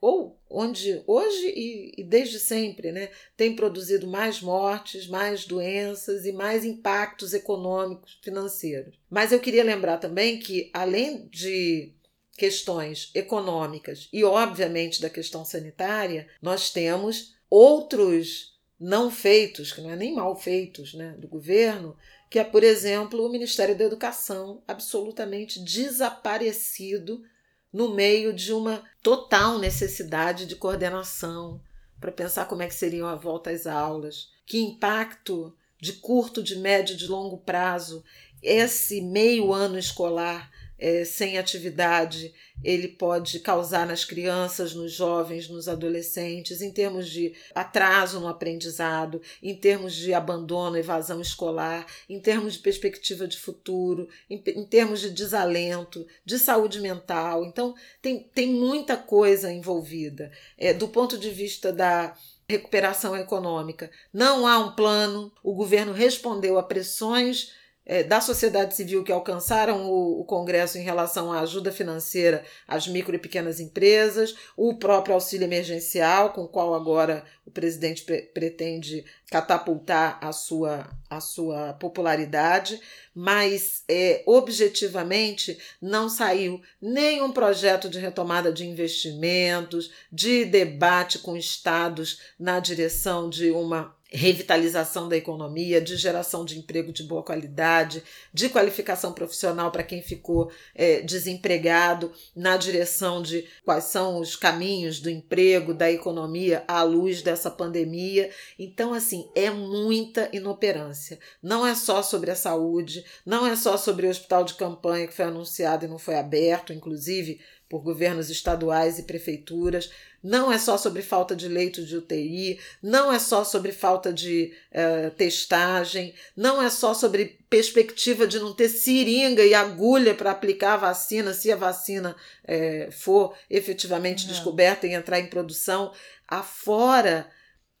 [0.00, 6.32] ou onde hoje e, e, desde sempre né, tem produzido mais mortes, mais doenças e
[6.32, 8.98] mais impactos econômicos, financeiros.
[9.10, 11.92] Mas eu queria lembrar também que, além de
[12.40, 19.96] questões econômicas e, obviamente, da questão sanitária, nós temos outros não feitos, que não é
[19.96, 21.94] nem mal feitos, né, do governo,
[22.30, 27.22] que é, por exemplo, o Ministério da Educação, absolutamente desaparecido
[27.70, 31.60] no meio de uma total necessidade de coordenação
[32.00, 36.56] para pensar como é que seriam a volta às aulas, que impacto de curto, de
[36.56, 38.02] médio, de longo prazo
[38.42, 40.50] esse meio ano escolar
[40.80, 47.34] é, sem atividade ele pode causar nas crianças, nos jovens, nos adolescentes, em termos de
[47.54, 54.08] atraso no aprendizado, em termos de abandono, evasão escolar, em termos de perspectiva de futuro,
[54.28, 57.44] em, em termos de desalento, de saúde mental.
[57.44, 60.30] Então, tem, tem muita coisa envolvida.
[60.58, 62.14] É, do ponto de vista da
[62.48, 67.52] recuperação econômica, não há um plano, o governo respondeu a pressões
[67.90, 72.86] é, da sociedade civil que alcançaram o, o, Congresso em relação à ajuda financeira às
[72.86, 78.22] micro e pequenas empresas, o próprio auxílio emergencial, com o qual agora o presidente pre
[78.22, 82.80] pretende catapultar a sua, a sua popularidade,
[83.12, 92.20] mas é, objetivamente não saiu nenhum projeto de retomada de investimentos, de debate com estados
[92.38, 98.02] na direção de uma revitalização da economia, de geração de emprego de boa qualidade,
[98.32, 105.00] de qualificação profissional para quem ficou é, desempregado, na direção de quais são os caminhos
[105.00, 108.30] do emprego, da economia à luz dessa pandemia.
[108.58, 111.18] Então, assim, é muita inoperância.
[111.42, 115.14] Não é só sobre a saúde, não é só sobre o hospital de campanha que
[115.14, 117.40] foi anunciado e não foi aberto, inclusive
[117.70, 119.92] por governos estaduais e prefeituras.
[120.20, 124.52] Não é só sobre falta de leitos de UTI, não é só sobre falta de
[124.72, 130.74] uh, testagem, não é só sobre perspectiva de não ter seringa e agulha para aplicar
[130.74, 134.32] a vacina, se a vacina é, for efetivamente não.
[134.32, 135.92] descoberta e entrar em produção.
[136.26, 137.30] Afora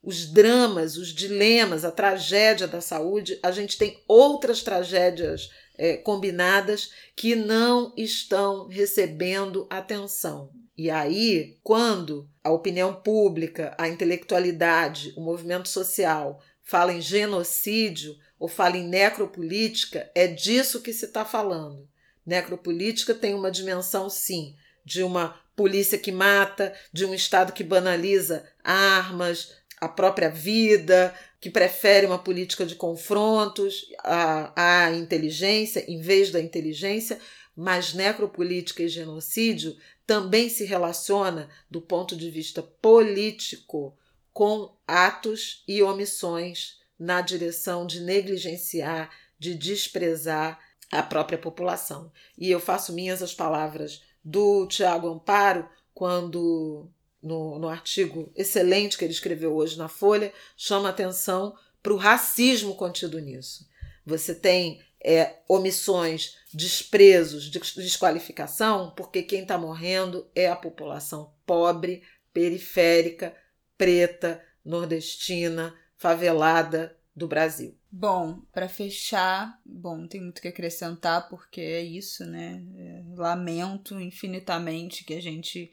[0.02, 5.50] os dramas, os dilemas, a tragédia da saúde, a gente tem outras tragédias
[5.80, 10.50] é, combinadas que não estão recebendo atenção.
[10.76, 18.46] E aí, quando a opinião pública, a intelectualidade, o movimento social fala em genocídio ou
[18.46, 21.88] fala em necropolítica, é disso que se está falando.
[22.26, 24.54] Necropolítica tem uma dimensão, sim,
[24.84, 31.50] de uma polícia que mata, de um Estado que banaliza armas, a própria vida, que
[31.50, 37.18] prefere uma política de confrontos à, à inteligência em vez da inteligência,
[37.56, 39.76] mas necropolítica e genocídio
[40.06, 43.96] também se relaciona do ponto de vista político
[44.32, 50.60] com atos e omissões na direção de negligenciar, de desprezar
[50.90, 52.12] a própria população.
[52.36, 56.88] E eu faço minhas as palavras do Tiago Amparo quando,
[57.22, 62.74] no, no artigo excelente que ele escreveu hoje na Folha, chama atenção para o racismo
[62.74, 63.68] contido nisso.
[64.04, 72.02] Você tem é, omissões, desprezos, desqualificação, porque quem está morrendo é a população pobre,
[72.32, 73.34] periférica,
[73.76, 77.76] preta, nordestina, favelada do Brasil.
[77.90, 82.62] Bom, para fechar, bom, não tem muito que acrescentar porque é isso, né?
[82.76, 85.70] É, lamento infinitamente que a gente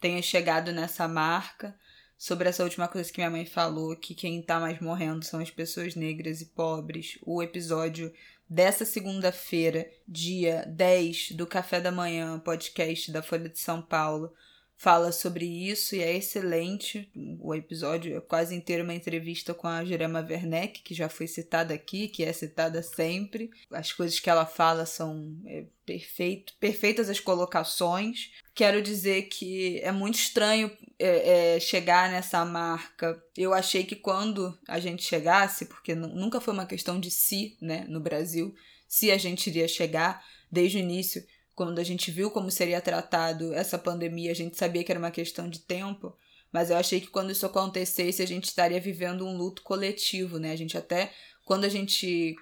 [0.00, 1.76] tenha chegado nessa marca.
[2.16, 5.50] Sobre essa última coisa que minha mãe falou, que quem tá mais morrendo são as
[5.50, 7.16] pessoas negras e pobres.
[7.22, 8.12] O episódio
[8.50, 14.34] dessa segunda-feira, dia 10 do Café da Manhã, podcast da Folha de São Paulo,
[14.78, 17.10] fala sobre isso e é excelente.
[17.40, 21.74] O episódio é quase inteiro uma entrevista com a Jerema Werneck, que já foi citada
[21.74, 23.50] aqui, que é citada sempre.
[23.72, 28.30] As coisas que ela fala são é, perfeito, perfeitas as colocações.
[28.54, 33.20] Quero dizer que é muito estranho é, é, chegar nessa marca.
[33.36, 37.84] Eu achei que quando a gente chegasse, porque nunca foi uma questão de si, né,
[37.88, 38.54] no Brasil,
[38.86, 41.22] se a gente iria chegar desde o início
[41.58, 45.10] quando a gente viu como seria tratado essa pandemia, a gente sabia que era uma
[45.10, 46.16] questão de tempo,
[46.52, 50.52] mas eu achei que quando isso acontecesse, a gente estaria vivendo um luto coletivo, né?
[50.52, 51.10] A gente até,
[51.44, 52.36] quando a gente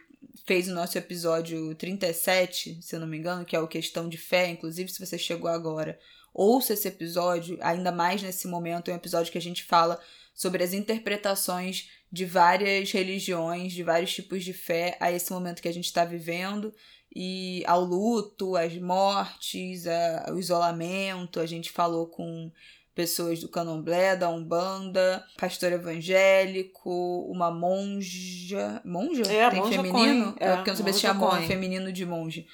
[0.47, 4.19] fez o nosso episódio 37, se eu não me engano, que é o Questão de
[4.19, 5.99] Fé, inclusive se você chegou agora,
[6.35, 9.99] ouça esse episódio, ainda mais nesse momento, é um episódio que a gente fala
[10.35, 15.69] sobre as interpretações de várias religiões, de vários tipos de fé a esse momento que
[15.69, 16.71] a gente está vivendo
[17.19, 21.41] e ao luto, às mortes, a, o isolamento.
[21.41, 22.53] A gente falou com
[22.95, 28.83] pessoas do candomblé, da umbanda, pastor evangélico, uma monja.
[28.85, 29.23] Monja?
[29.33, 30.37] É, Tem monja feminino?
[30.39, 32.47] É, porque eu não sabia se tinha feminino de monge.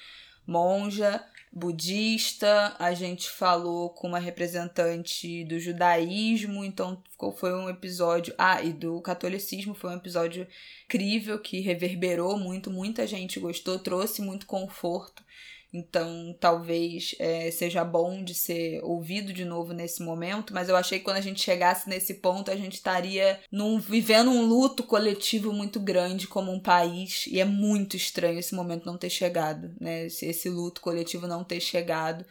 [0.47, 1.21] Monja
[1.53, 7.01] budista, a gente falou com uma representante do judaísmo, então
[7.37, 8.33] foi um episódio.
[8.37, 10.47] Ah, e do catolicismo, foi um episódio
[10.85, 15.23] incrível que reverberou muito, muita gente gostou, trouxe muito conforto.
[15.73, 20.99] Então, talvez é, seja bom de ser ouvido de novo nesse momento, mas eu achei
[20.99, 25.51] que quando a gente chegasse nesse ponto, a gente estaria num, vivendo um luto coletivo
[25.51, 30.05] muito grande como um país, e é muito estranho esse momento não ter chegado, né?
[30.05, 32.23] Esse, esse luto coletivo não ter chegado.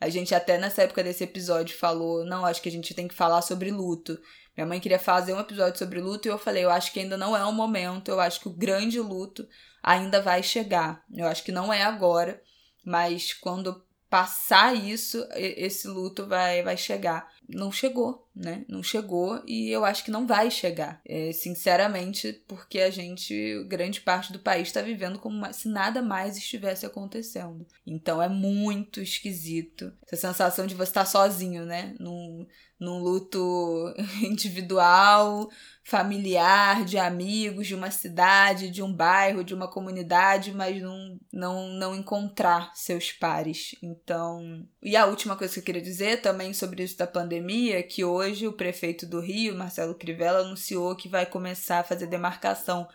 [0.00, 3.14] A gente até nessa época desse episódio falou, não, acho que a gente tem que
[3.14, 4.18] falar sobre luto.
[4.56, 7.18] Minha mãe queria fazer um episódio sobre luto e eu falei, eu acho que ainda
[7.18, 9.46] não é o momento, eu acho que o grande luto
[9.82, 11.04] ainda vai chegar.
[11.14, 12.42] Eu acho que não é agora.
[12.86, 17.28] Mas quando passar isso, esse luto vai, vai chegar.
[17.48, 18.64] Não chegou, né?
[18.68, 21.00] Não chegou e eu acho que não vai chegar.
[21.04, 26.36] É, sinceramente, porque a gente, grande parte do país, está vivendo como se nada mais
[26.36, 27.66] estivesse acontecendo.
[27.86, 29.92] Então é muito esquisito.
[30.06, 31.94] Essa sensação de você estar sozinho, né?
[32.00, 32.46] Num,
[32.78, 35.48] num luto individual,
[35.82, 41.68] familiar, de amigos, de uma cidade, de um bairro, de uma comunidade, mas não, não,
[41.68, 43.74] não encontrar seus pares.
[43.82, 44.66] Então.
[44.82, 47.06] E a última coisa que eu queria dizer também sobre isso da
[47.36, 52.06] pandemia, que hoje o prefeito do Rio, Marcelo Crivella, anunciou que vai começar a fazer
[52.06, 52.88] demarcação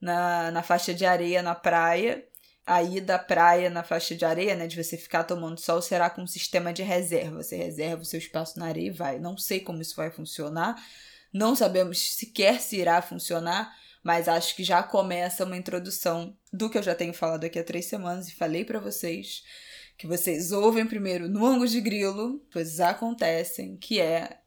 [0.00, 2.24] na, na faixa de areia na praia
[2.66, 6.22] aí da praia na faixa de areia, né, de você ficar tomando sol, será com
[6.22, 7.42] um sistema de reserva.
[7.42, 9.18] Você reserva o seu espaço na areia e vai.
[9.18, 10.74] Não sei como isso vai funcionar,
[11.32, 13.70] não sabemos sequer se irá funcionar,
[14.02, 17.64] mas acho que já começa uma introdução do que eu já tenho falado aqui há
[17.64, 19.42] três semanas e falei para vocês
[19.96, 24.38] que vocês ouvem primeiro no ângulo de grilo, coisas acontecem, que é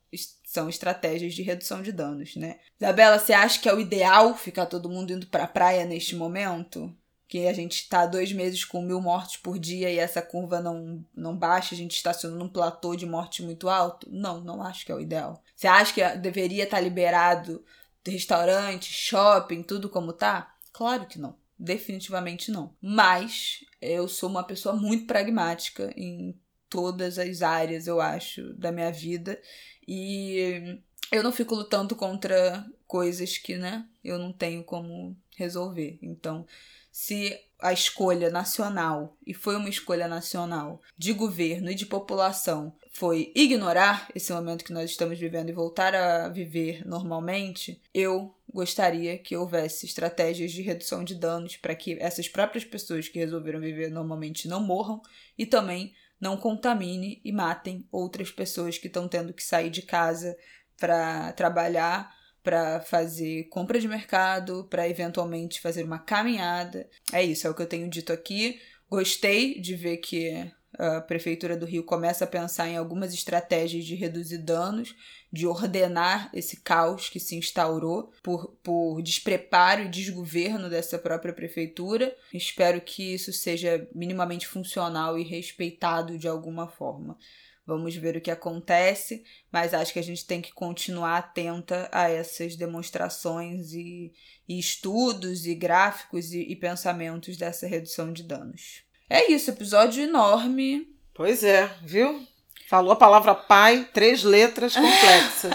[0.46, 2.58] são estratégias de redução de danos, né?
[2.80, 6.16] Isabela, você acha que é o ideal ficar todo mundo indo para a praia neste
[6.16, 6.96] momento?
[7.28, 11.04] que a gente está dois meses com mil mortes por dia e essa curva não,
[11.14, 14.08] não baixa, a gente estaciona num platô de morte muito alto?
[14.10, 15.44] Não, não acho que é o ideal.
[15.56, 17.64] Você acha que deveria estar tá liberado
[18.06, 20.56] restaurante, shopping, tudo como tá?
[20.72, 21.36] Claro que não.
[21.60, 22.74] Definitivamente não.
[22.82, 28.92] Mas eu sou uma pessoa muito pragmática em todas as áreas, eu acho, da minha
[28.92, 29.40] vida.
[29.88, 30.80] E
[31.12, 35.98] eu não fico lutando contra coisas que, né, eu não tenho como resolver.
[36.02, 36.46] Então,
[36.92, 43.32] se a escolha nacional, e foi uma escolha nacional, de governo e de população, foi
[43.36, 49.38] ignorar esse momento que nós estamos vivendo e voltar a viver normalmente, eu gostaria que
[49.38, 54.48] houvesse estratégias de redução de danos para que essas próprias pessoas que resolveram viver normalmente
[54.48, 55.00] não morram
[55.38, 60.36] e também não contamine e matem outras pessoas que estão tendo que sair de casa
[60.76, 66.90] para trabalhar para fazer compra de mercado, para eventualmente fazer uma caminhada.
[67.14, 68.60] É isso, é o que eu tenho dito aqui.
[68.90, 73.96] Gostei de ver que a Prefeitura do Rio começa a pensar em algumas estratégias de
[73.96, 74.96] reduzir danos,
[75.32, 82.16] de ordenar esse caos que se instaurou por, por despreparo e desgoverno dessa própria prefeitura.
[82.34, 87.18] Espero que isso seja minimamente funcional e respeitado de alguma forma.
[87.68, 92.10] Vamos ver o que acontece, mas acho que a gente tem que continuar atenta a
[92.10, 94.14] essas demonstrações e,
[94.48, 98.87] e estudos e gráficos e, e pensamentos dessa redução de danos.
[99.10, 100.88] É isso, episódio enorme.
[101.14, 102.22] Pois é, viu?
[102.68, 105.54] Falou a palavra pai, três letras complexas.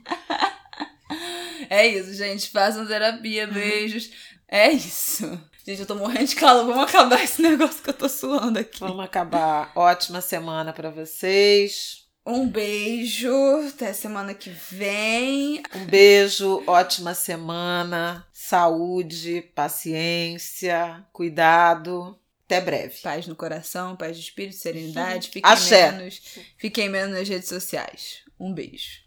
[1.70, 2.50] é isso, gente.
[2.50, 4.10] Façam terapia, beijos.
[4.46, 5.40] É isso.
[5.66, 6.66] Gente, eu tô morrendo de calor.
[6.66, 8.80] Vamos acabar esse negócio que eu tô suando aqui.
[8.80, 9.72] Vamos acabar.
[9.74, 12.04] Ótima semana para vocês.
[12.26, 13.32] Um beijo.
[13.68, 15.62] Até semana que vem.
[15.74, 16.62] Um beijo.
[16.66, 18.26] Ótima semana.
[18.30, 22.19] Saúde, paciência, cuidado.
[22.50, 22.94] Até breve.
[23.00, 25.28] Paz no coração, paz de espírito, serenidade.
[25.28, 25.92] Fiquem Axé.
[25.92, 26.20] menos,
[26.56, 28.22] fiquem menos nas redes sociais.
[28.40, 29.02] Um beijo.